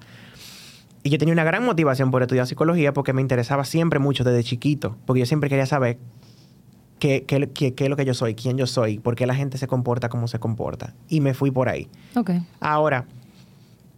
Y 1.03 1.11
yo 1.11 1.19
tenía 1.19 1.35
una 1.35 1.45
gran 1.45 1.65
motivación 1.67 2.11
por 2.11 2.23
estudiar 2.23 2.47
psicología 2.47 2.95
porque 2.95 3.13
me 3.13 3.21
interesaba 3.21 3.65
siempre 3.67 3.99
mucho 3.99 4.25
desde 4.25 4.43
chiquito, 4.43 4.97
porque 5.05 5.21
yo 5.21 5.27
siempre 5.27 5.51
quería 5.51 5.67
saber 5.67 5.99
qué, 6.99 7.25
qué- 7.27 7.51
qué- 7.53 7.75
qué 7.75 7.85
es 7.85 7.91
lo 7.91 7.97
que 7.97 8.05
yo 8.07 8.15
soy, 8.15 8.35
quién 8.35 8.57
yo 8.57 8.67
soy, 8.67 8.99
por 9.01 9.15
qué 9.17 9.27
la 9.27 9.35
gente 9.35 9.59
se 9.59 9.67
comporta 9.67 10.09
como 10.09 10.29
se 10.29 10.39
comporta. 10.39 10.95
Y 11.09 11.21
me 11.21 11.35
fui 11.35 11.51
por 11.51 11.69
ahí. 11.69 11.89
Ok. 12.17 12.31
Ahora, 12.61 13.05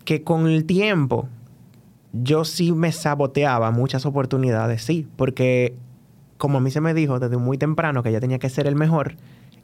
que 0.06 0.22
con 0.22 0.46
el 0.46 0.64
tiempo 0.64 1.28
yo 2.14 2.46
sí 2.46 2.72
me 2.72 2.92
saboteaba 2.92 3.70
muchas 3.72 4.06
oportunidades, 4.06 4.82
sí, 4.82 5.06
porque 5.16 5.74
como 6.38 6.58
a 6.58 6.60
mí 6.62 6.70
se 6.70 6.80
me 6.80 6.94
dijo 6.94 7.18
desde 7.18 7.36
muy 7.36 7.58
temprano 7.58 8.02
que 8.02 8.12
yo 8.12 8.20
tenía 8.20 8.38
que 8.38 8.48
ser 8.48 8.66
el 8.66 8.76
mejor 8.76 9.16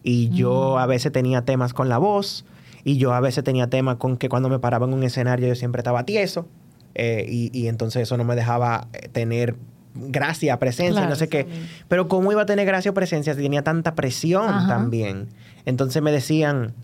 y 0.03 0.29
yo 0.31 0.79
a 0.79 0.87
veces 0.87 1.13
tenía 1.13 1.43
temas 1.43 1.73
con 1.73 1.89
la 1.89 1.97
voz 1.97 2.45
y 2.85 2.99
yo 2.99 3.15
a 3.15 3.21
veces 3.21 3.45
tenía 3.45 3.69
temas 3.71 3.97
con 3.97 4.17
que 4.19 4.29
cuando 4.29 4.49
me 4.49 4.59
paraba 4.59 4.87
en 4.87 4.93
un 4.93 5.03
escenario 5.05 5.49
yo 5.49 5.55
siempre 5.55 5.81
estaba 5.81 6.05
tieso 6.05 6.47
eh, 6.95 7.25
y, 7.29 7.57
y 7.59 7.69
entonces 7.69 8.03
eso 8.03 8.17
no 8.17 8.25
me 8.25 8.35
dejaba 8.35 8.89
eh, 8.93 9.09
tener 9.09 9.57
gracia, 9.95 10.59
presencia, 10.59 10.93
Claro, 10.95 11.11
no 11.11 11.17
sé 11.17 11.29
qué. 11.29 11.47
Pero 11.89 12.09
cómo 12.09 12.33
iba 12.33 12.43
a 12.43 12.47
tener 12.47 12.67
gracia 12.67 12.91
o 12.91 12.95
presencia 12.95 13.35
si 13.35 13.43
tenía 13.43 13.63
tanta 13.63 13.95
presión 13.95 14.49
Ajá. 14.49 14.69
también. 14.69 15.29
Entonces 15.65 16.03
me 16.03 16.11
decían, 16.11 16.75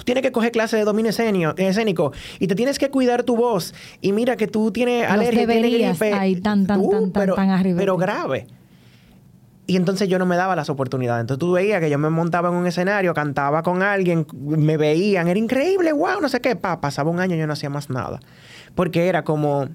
tú 0.00 0.04
tienes 0.04 0.22
que 0.22 0.32
coger 0.32 0.50
clase 0.50 0.76
de 0.78 0.84
dominio 0.84 1.10
escenio- 1.12 1.54
escénico 1.58 2.12
y 2.38 2.46
te 2.46 2.54
tienes 2.54 2.78
que 2.78 2.90
cuidar 2.90 3.22
tu 3.22 3.36
voz. 3.36 3.74
Y 4.00 4.12
mira 4.12 4.36
que 4.36 4.46
tú 4.46 4.70
tienes 4.72 5.02
Los 5.04 5.12
alergia, 5.12 5.46
tienes 5.46 5.98
gripe. 5.98 6.14
ahí 6.14 6.40
tan, 6.40 6.66
tan, 6.66 6.80
tan, 6.80 6.90
tan, 6.90 7.10
pero, 7.12 7.34
tan 7.34 7.50
arriba 7.50 7.78
Pero 7.78 7.96
grave. 7.96 8.46
Y 9.66 9.76
entonces 9.76 10.08
yo 10.08 10.18
no 10.18 10.26
me 10.26 10.36
daba 10.36 10.56
las 10.56 10.68
oportunidades. 10.70 11.20
Entonces 11.20 11.38
tú 11.38 11.52
veías 11.52 11.80
que 11.80 11.88
yo 11.90 11.98
me 11.98 12.10
montaba 12.10 12.48
en 12.48 12.54
un 12.56 12.66
escenario, 12.66 13.14
cantaba 13.14 13.62
con 13.62 13.82
alguien, 13.82 14.26
me 14.34 14.76
veían, 14.76 15.28
era 15.28 15.38
increíble, 15.38 15.92
wow, 15.92 16.20
no 16.20 16.28
sé 16.28 16.40
qué. 16.40 16.56
Pa, 16.56 16.80
pasaba 16.80 17.10
un 17.10 17.20
año 17.20 17.36
y 17.36 17.38
yo 17.38 17.46
no 17.46 17.52
hacía 17.52 17.70
más 17.70 17.88
nada. 17.90 18.18
Porque 18.74 19.06
era 19.06 19.22
como, 19.22 19.68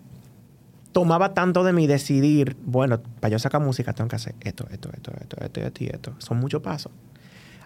tomaba 0.92 1.34
tanto 1.34 1.64
de 1.64 1.72
mí 1.72 1.88
decidir, 1.88 2.58
bueno, 2.66 3.00
para 3.22 3.32
yo 3.32 3.40
sacar 3.40 3.62
música 3.62 3.94
tengo 3.94 4.10
que 4.10 4.16
hacer 4.18 4.36
esto, 4.42 4.66
esto, 4.72 4.90
esto, 4.94 5.12
esto, 5.22 5.38
esto, 5.42 5.62
esto 5.62 5.84
y 5.84 5.88
esto. 5.88 6.14
Son 6.18 6.38
muchos 6.40 6.62
pasos. 6.62 6.92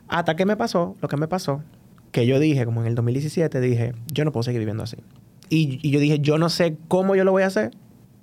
Hasta 0.07 0.35
que 0.35 0.45
me 0.45 0.55
pasó, 0.57 0.97
lo 1.01 1.07
que 1.07 1.17
me 1.17 1.27
pasó, 1.27 1.63
que 2.11 2.25
yo 2.25 2.39
dije, 2.39 2.65
como 2.65 2.81
en 2.81 2.87
el 2.87 2.95
2017, 2.95 3.59
dije, 3.61 3.93
yo 4.11 4.25
no 4.25 4.31
puedo 4.31 4.43
seguir 4.43 4.59
viviendo 4.59 4.83
así. 4.83 4.97
Y, 5.49 5.79
y 5.81 5.91
yo 5.91 5.99
dije, 5.99 6.19
yo 6.19 6.37
no 6.37 6.49
sé 6.49 6.77
cómo 6.87 7.15
yo 7.15 7.23
lo 7.23 7.31
voy 7.31 7.43
a 7.43 7.47
hacer, 7.47 7.71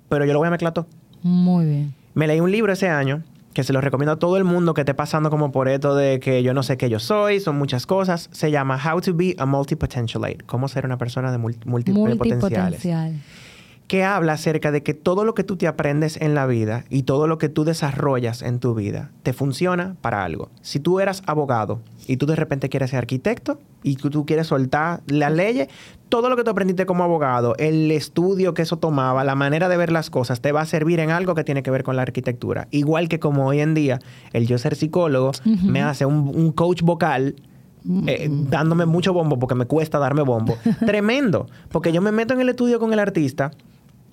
pero 0.09 0.25
yo 0.25 0.33
lo 0.33 0.39
voy 0.39 0.47
a 0.47 0.51
mezclar 0.51 0.73
todo. 0.73 0.87
Muy 1.23 1.65
bien. 1.65 1.93
Me 2.13 2.27
leí 2.27 2.39
un 2.39 2.51
libro 2.51 2.71
ese 2.73 2.89
año 2.89 3.23
que 3.53 3.63
se 3.63 3.73
lo 3.73 3.81
recomiendo 3.81 4.11
a 4.13 4.19
todo 4.19 4.37
el 4.37 4.43
mundo 4.43 4.73
que 4.73 4.81
esté 4.81 4.93
pasando 4.93 5.29
como 5.29 5.51
por 5.51 5.67
esto 5.67 5.95
de 5.95 6.19
que 6.19 6.43
yo 6.43 6.53
no 6.53 6.61
sé 6.63 6.77
qué 6.77 6.89
yo 6.89 6.99
soy, 6.99 7.39
son 7.39 7.57
muchas 7.57 7.85
cosas. 7.87 8.29
Se 8.31 8.51
llama 8.51 8.79
How 8.83 9.01
to 9.01 9.13
be 9.15 9.35
a 9.39 9.45
Multipotentialite, 9.45 10.45
cómo 10.45 10.67
ser 10.67 10.85
una 10.85 10.97
persona 10.97 11.31
de 11.31 11.37
mul- 11.39 11.57
múltiples 11.65 12.17
potenciales 12.17 12.83
Multipotencial. 12.85 13.21
Que 13.87 14.03
habla 14.03 14.33
acerca 14.33 14.71
de 14.71 14.83
que 14.83 14.93
todo 14.93 15.23
lo 15.23 15.33
que 15.33 15.43
tú 15.43 15.55
te 15.55 15.65
aprendes 15.65 16.19
en 16.21 16.35
la 16.35 16.45
vida 16.45 16.83
y 16.89 17.03
todo 17.03 17.27
lo 17.27 17.37
que 17.37 17.47
tú 17.47 17.63
desarrollas 17.63 18.41
en 18.41 18.59
tu 18.59 18.75
vida 18.75 19.11
te 19.23 19.31
funciona 19.31 19.95
para 20.01 20.23
algo. 20.25 20.49
Si 20.61 20.79
tú 20.79 20.99
eras 20.99 21.23
abogado 21.25 21.81
y 22.05 22.17
tú 22.17 22.25
de 22.25 22.35
repente 22.35 22.67
quieres 22.67 22.89
ser 22.89 22.99
arquitecto 22.99 23.59
y 23.83 23.95
tú, 23.95 24.25
quieres 24.25 24.47
soltar 24.47 25.01
las 25.07 25.31
leyes, 25.31 25.69
todo 26.09 26.29
lo 26.29 26.35
que 26.35 26.43
tú 26.43 26.51
aprendiste 26.51 26.85
como 26.85 27.05
abogado, 27.05 27.55
el 27.57 27.89
estudio 27.91 28.53
que 28.53 28.63
eso 28.63 28.77
tomaba, 28.77 29.23
la 29.23 29.35
manera 29.35 29.69
de 29.69 29.77
ver 29.77 29.91
las 29.91 30.09
cosas, 30.09 30.41
te 30.41 30.51
va 30.51 30.61
a 30.61 30.65
servir 30.65 30.99
en 30.99 31.11
algo 31.11 31.33
que 31.33 31.45
tiene 31.45 31.63
que 31.63 31.71
ver 31.71 31.83
con 31.83 31.95
la 31.95 32.01
arquitectura. 32.01 32.67
Igual 32.71 33.07
que 33.07 33.19
como 33.19 33.47
hoy 33.47 33.61
en 33.61 33.73
día 33.73 33.99
el 34.33 34.47
yo 34.47 34.57
ser 34.57 34.75
psicólogo 34.75 35.31
me 35.63 35.81
hace 35.81 36.05
un, 36.05 36.31
un 36.35 36.51
coach 36.51 36.81
vocal 36.81 37.35
eh, 38.07 38.27
dándome 38.29 38.85
mucho 38.85 39.13
bombo 39.13 39.39
porque 39.39 39.55
me 39.55 39.65
cuesta 39.65 39.97
darme 39.97 40.21
bombo. 40.23 40.57
Tremendo. 40.85 41.47
Porque 41.69 41.93
yo 41.93 42.01
me 42.01 42.11
meto 42.11 42.33
en 42.33 42.41
el 42.41 42.49
estudio 42.49 42.79
con 42.79 42.91
el 42.91 42.99
artista 42.99 43.51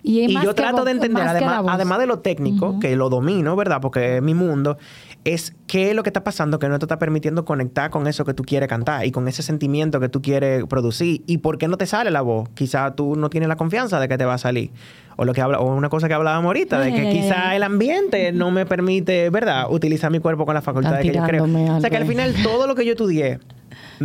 Y, 0.07 0.39
yo 0.43 0.55
trato 0.55 0.85
de 0.85 0.91
entender, 0.91 1.27
además, 1.27 1.65
además 1.67 1.99
de 1.99 2.07
lo 2.07 2.19
técnico, 2.19 2.79
que 2.79 2.95
lo 2.95 3.09
domino, 3.09 3.57
¿verdad? 3.57 3.81
Porque 3.81 4.19
es 4.19 4.23
mi 4.23 4.35
mundo, 4.35 4.77
es 5.25 5.55
qué 5.67 5.89
es 5.89 5.97
lo 5.97 6.03
que 6.03 6.11
está 6.11 6.23
pasando 6.23 6.59
que 6.59 6.69
no 6.69 6.79
te 6.79 6.85
está 6.85 6.99
permitiendo 6.99 7.47
conectar 7.47 7.89
con 7.89 8.07
eso 8.07 8.27
que 8.27 8.35
tú 8.35 8.43
quieres 8.43 8.69
cantar 8.69 9.07
y 9.07 9.13
con 9.13 9.29
ese 9.29 9.43
sentimiento 9.43 10.01
que 10.01 10.11
tú 10.11 10.21
quieres 10.21 10.67
producir. 10.67 11.23
¿Y 11.27 11.39
por 11.39 11.57
qué 11.57 11.69
no 11.69 11.79
te 11.79 11.87
sale 11.87 12.11
la 12.11 12.21
voz? 12.21 12.51
Quizá 12.51 12.95
tú 12.95 13.17
no 13.17 13.31
tienes 13.31 13.49
la 13.49 13.57
confianza 13.57 13.99
de 13.99 14.07
que 14.07 14.19
te 14.19 14.27
va 14.27 14.35
a 14.35 14.39
salir. 14.39 14.73
O 15.17 15.25
lo 15.25 15.33
que 15.33 15.41
habla, 15.41 15.61
o 15.61 15.75
una 15.75 15.89
cosa 15.89 16.07
que 16.07 16.13
hablábamos 16.13 16.49
ahorita, 16.49 16.81
de 16.81 16.93
que 16.93 17.09
quizá 17.09 17.57
el 17.57 17.63
ambiente 17.63 18.33
no 18.33 18.51
me 18.51 18.67
permite, 18.67 19.31
¿verdad? 19.31 19.69
Utilizar 19.71 20.11
mi 20.11 20.19
cuerpo 20.19 20.45
con 20.45 20.55
la 20.55 20.61
facultad 20.61 21.01
Están 21.01 21.13
que 21.13 21.17
yo 21.17 21.25
creo. 21.25 21.45
O 21.45 21.81
sea 21.81 21.89
que 21.89 21.97
al 21.97 22.07
final 22.07 22.35
todo 22.43 22.67
lo 22.67 22.75
que 22.75 22.85
yo 22.85 22.93
estudié 22.93 23.39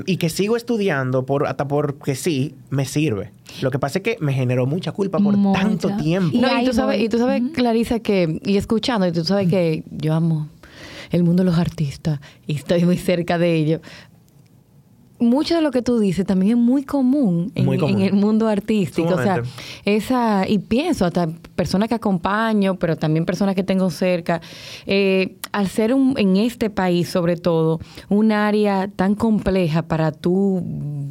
y 0.06 0.18
que 0.18 0.30
sigo 0.30 0.56
estudiando 0.58 1.26
por 1.26 1.48
hasta 1.48 1.68
porque 1.68 2.16
sí 2.16 2.56
me 2.70 2.86
sirve. 2.86 3.32
Lo 3.62 3.72
que 3.72 3.80
pasa 3.80 4.00
es 4.00 4.04
que 4.04 4.18
me 4.20 4.34
generó 4.34 4.66
mucha 4.66 4.92
culpa 4.92 5.20
por 5.20 5.36
Mucha. 5.38 5.62
tanto 5.62 5.96
tiempo. 5.98 6.36
Y 6.36 6.40
No, 6.40 6.62
y 6.62 6.66
tú 6.66 6.74
sabes, 6.74 7.02
y 7.02 7.10
tú 7.10 7.18
sabes 7.18 7.42
Clarisa, 7.54 8.00
que, 8.00 8.40
y 8.44 8.58
escuchando, 8.58 9.08
y 9.08 9.12
tú 9.12 9.24
sabes 9.24 9.50
que 9.50 9.84
yo 9.92 10.14
amo 10.14 10.48
el 11.12 11.24
mundo 11.24 11.44
de 11.44 11.50
los 11.50 11.58
artistas 11.58 12.20
y 12.46 12.56
estoy 12.56 12.86
muy 12.86 12.98
cerca 12.98 13.38
de 13.38 13.56
ello. 13.56 13.82
Mucho 15.20 15.56
de 15.56 15.62
lo 15.62 15.72
que 15.72 15.82
tú 15.82 16.00
dices 16.00 16.26
también 16.26 16.58
es 16.58 16.64
muy 16.64 16.84
común 16.84 17.52
en, 17.56 17.66
Muy 17.66 17.78
común. 17.78 18.02
en 18.02 18.08
el 18.08 18.14
mundo 18.14 18.48
artístico. 18.48 19.14
O 19.16 19.22
sea, 19.22 19.42
esa, 19.86 20.48
y 20.48 20.60
pienso, 20.60 21.06
hasta 21.06 21.28
personas 21.56 21.90
que 21.90 21.96
acompaño, 21.96 22.76
pero 22.76 22.96
también 22.96 23.26
personas 23.26 23.56
que 23.56 23.64
tengo 23.64 23.90
cerca, 23.90 24.42
eh, 24.86 25.36
al 25.52 25.68
ser 25.68 25.94
un, 25.94 26.14
en 26.18 26.38
este 26.38 26.70
país, 26.70 27.10
sobre 27.10 27.36
todo, 27.36 27.80
un 28.08 28.32
área 28.32 28.88
tan 28.88 29.16
compleja 29.16 29.82
para 29.84 30.12
tú 30.12 30.62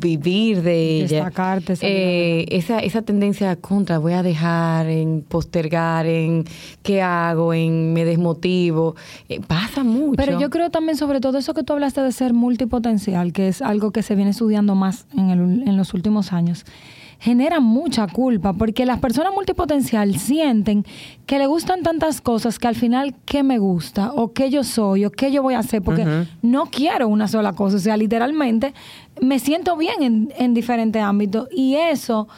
vivir 0.00 0.62
de 0.62 1.02
ella. 1.02 1.24
Destacarte, 1.24 1.74
Eh, 1.82 2.46
esa, 2.50 2.78
esa 2.78 3.02
tendencia 3.02 3.56
contra, 3.56 3.98
voy 3.98 4.12
a 4.12 4.22
dejar, 4.22 4.86
en 4.88 5.22
postergar, 5.26 6.06
en 6.06 6.44
qué 6.82 7.02
hago, 7.02 7.52
en 7.52 7.92
me 7.92 8.04
desmotivo, 8.04 8.94
eh, 9.28 9.40
pasa 9.46 9.84
mucho. 9.84 10.16
Pero 10.16 10.40
yo 10.40 10.50
creo 10.50 10.70
también 10.70 10.96
sobre 10.96 11.20
todo 11.20 11.38
eso 11.38 11.52
que 11.54 11.62
tú 11.62 11.72
hablaste 11.72 12.00
de 12.00 12.12
ser 12.12 12.32
multipotencial, 12.32 13.32
que 13.32 13.48
es 13.48 13.60
algo 13.60 13.90
que 13.90 13.97
se 14.02 14.14
viene 14.14 14.30
estudiando 14.30 14.74
más 14.74 15.06
en, 15.16 15.30
el- 15.30 15.68
en 15.68 15.76
los 15.76 15.94
últimos 15.94 16.32
años, 16.32 16.64
genera 17.20 17.58
mucha 17.58 18.06
culpa 18.06 18.52
porque 18.52 18.87
las 18.87 19.00
personas 19.00 19.32
multipotencial 19.34 20.16
sienten 20.18 20.84
que 21.26 21.38
le 21.38 21.46
gustan 21.48 21.82
tantas 21.82 22.20
cosas 22.20 22.61
que 22.61 22.68
al 22.68 22.76
final 22.76 23.16
qué 23.24 23.42
me 23.42 23.58
gusta 23.58 24.12
o 24.14 24.32
qué 24.32 24.50
yo 24.50 24.62
soy 24.62 25.04
o 25.04 25.11
qué 25.11 25.32
yo 25.32 25.42
voy 25.42 25.54
a 25.54 25.58
hacer 25.58 25.82
porque 25.82 26.04
no 26.42 26.66
quiero 26.66 27.08
una 27.08 27.26
sola 27.26 27.54
cosa, 27.54 27.76
o 27.76 27.80
sea, 27.80 27.96
literalmente 27.96 28.72
me 29.20 29.40
siento 29.40 29.76
bien 29.76 30.02
en, 30.04 30.32
en 30.38 30.54
diferentes 30.54 31.02
ámbitos 31.02 31.48
y 31.50 31.74
eso, 31.74 32.28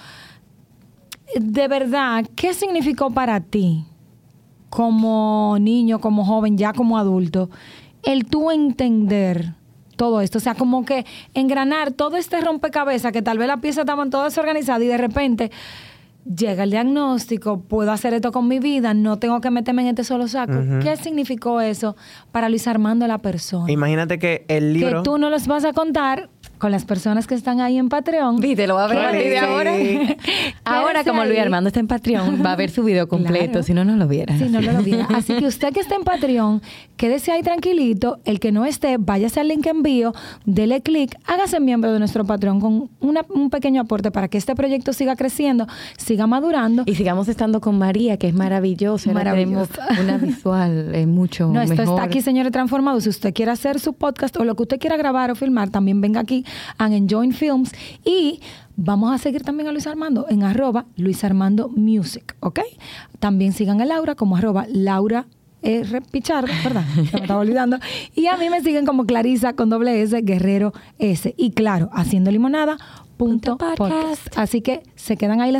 de 1.39 1.69
verdad, 1.69 2.25
¿qué 2.35 2.55
significó 2.55 3.11
para 3.11 3.41
ti? 3.41 3.85
como 4.71 5.57
niño, 5.61 5.99
como 6.01 6.25
joven, 6.25 6.57
ya 6.57 6.73
como 6.73 6.97
adulto, 6.97 7.51
el 8.05 8.25
tú 8.27 8.53
entender 8.53 9.55
todo 10.01 10.23
esto, 10.23 10.39
o 10.39 10.41
sea, 10.41 10.55
como 10.55 10.87
que 10.87 11.05
engranar 11.35 11.93
todo 11.93 12.17
este 12.17 12.41
rompecabezas 12.41 13.13
que 13.13 13.21
tal 13.21 13.37
vez 13.37 13.47
las 13.49 13.61
piezas 13.61 13.83
estaban 13.83 14.09
todas 14.09 14.39
organizadas 14.39 14.83
y 14.83 14.87
de 14.87 14.97
repente 14.97 15.51
llega 16.25 16.63
el 16.63 16.71
diagnóstico, 16.71 17.61
puedo 17.61 17.93
hacer 17.93 18.15
esto 18.15 18.33
con 18.33 18.49
mi 18.49 18.61
vida, 18.61 18.95
no 18.95 19.19
tengo 19.19 19.43
que 19.43 19.51
meterme 19.51 19.83
en 19.83 19.89
este 19.89 20.05
solo 20.05 20.27
saco. 20.27 20.55
¿Qué 20.83 20.97
significó 20.97 21.61
eso 21.61 21.97
para 22.33 22.49
Luis 22.49 22.67
Armando 22.67 23.07
la 23.07 23.19
persona? 23.19 23.71
Imagínate 23.71 24.19
que 24.19 24.47
el 24.49 24.73
libro... 24.73 25.03
Que 25.03 25.05
tú 25.05 25.19
no 25.19 25.29
los 25.29 25.47
vas 25.47 25.67
a 25.67 25.75
contar 25.75 26.31
con 26.59 26.71
las 26.71 26.85
personas 26.85 27.27
que 27.27 27.35
están 27.35 27.61
ahí 27.61 27.79
en 27.79 27.89
Patreon. 27.89 28.37
Viste, 28.37 28.67
lo 28.67 28.75
va 28.75 28.85
a 28.85 28.89
ver 28.89 28.99
a 28.99 29.13
de 29.13 29.39
ahora. 29.39 29.73
ahora, 30.65 31.05
como 31.05 31.25
Luis. 31.25 31.39
Armando 31.39 31.69
está 31.69 31.81
en 31.81 31.87
Patreon, 31.87 32.43
va 32.45 32.53
a 32.53 32.57
ver 32.57 32.71
su 32.71 32.85
video 32.85 33.09
completo, 33.09 33.53
Claro. 33.53 33.63
si 33.63 33.73
no, 33.75 33.85
no 33.85 33.97
lo 33.97 34.07
viera. 34.07 34.37
Si 34.37 34.45
no, 34.45 34.61
no 34.61 34.73
lo 34.73 34.83
viera. 34.83 35.07
Así 35.15 35.35
que 35.35 35.47
usted 35.47 35.73
que 35.73 35.81
está 35.81 35.95
en 35.95 36.03
Patreon, 36.03 36.61
quédese 36.97 37.33
ahí 37.33 37.43
tranquilito. 37.43 38.19
El 38.25 38.41
que 38.41 38.53
no 38.53 38.65
esté, 38.67 38.97
váyase 38.99 39.41
al 39.41 39.49
link 39.49 39.67
envío, 39.67 40.13
dele 40.45 40.83
clic, 40.83 41.17
hágase 41.27 41.61
miembro 41.61 41.93
de 41.93 41.99
nuestro 41.99 42.25
Patreon 42.27 42.61
con 42.61 42.91
una- 43.01 43.25
un 43.31 43.49
pequeño 43.49 43.81
aporte 43.81 44.11
para 44.11 44.29
que 44.29 44.37
este 44.37 44.55
proyecto 44.55 44.93
siga 44.93 45.17
creciendo, 45.17 45.67
siga 45.97 46.27
madurando. 46.27 46.83
Y 46.87 46.95
sigamos 46.95 47.29
estando 47.29 47.61
con 47.63 47.79
María, 47.79 48.19
que 48.19 48.29
es 48.29 48.35
maravillosa. 48.35 49.13
Maravillosa. 49.13 49.87
una 50.03 50.19
visual 50.19 50.95
eh, 50.95 51.07
mucho 51.07 51.49
No, 51.49 51.63
esto 51.63 51.75
mejor. 51.77 51.95
está 51.95 52.03
aquí, 52.05 52.21
señores 52.21 52.53
transformados. 52.53 53.05
Si 53.05 53.09
usted 53.09 53.33
quiere 53.33 53.51
hacer 53.53 53.81
su 53.81 53.95
podcast 53.95 54.37
o 54.37 54.45
lo 54.45 54.55
que 54.57 54.63
usted 54.65 54.79
quiera 54.79 54.97
grabar 54.99 55.31
o 55.31 55.35
filmar, 55.35 55.71
también 55.71 56.01
venga 56.03 56.21
aquí 56.21 56.30
a 56.79 56.87
Enjoy 56.87 57.33
Films. 57.33 57.73
Y 58.05 58.41
vamos 58.77 59.13
a 59.13 59.19
seguir 59.19 59.43
también 59.43 59.69
a 59.69 59.73
Luis 59.73 59.87
Armando 59.87 60.27
en 60.29 60.43
arroba 60.43 60.87
Luis 60.97 61.23
Armando 61.25 61.69
Music, 61.69 62.37
¿ok? 62.41 62.61
También 63.19 63.53
sigan 63.53 63.81
a 63.81 63.85
Laura 63.85 64.15
como 64.15 64.37
arroba 64.37 64.67
Laura 64.69 65.27
R. 65.63 66.01
Pichardo, 66.11 66.53
¿verdad? 66.65 66.85
Se 66.95 67.17
me 67.17 67.23
estaba 67.23 67.41
olvidando. 67.41 67.79
Y 68.15 68.27
a 68.27 68.37
mí 68.37 68.49
me 68.49 68.63
siguen 68.63 68.87
como 68.87 69.05
Clarisa 69.07 69.53
con 69.53 69.69
doble 69.69 70.03
S, 70.03 70.19
Guerrero 70.23 70.73
S. 70.99 71.35
Y 71.37 71.51
claro, 71.51 71.91
haciendo 71.93 72.31
limonada. 72.31 72.79
Punto 73.17 73.59
podcast. 73.59 74.29
Así 74.39 74.63
que 74.63 74.83
se 74.95 75.19
quedan 75.19 75.43
ahí 75.43 75.49
las 75.49 75.49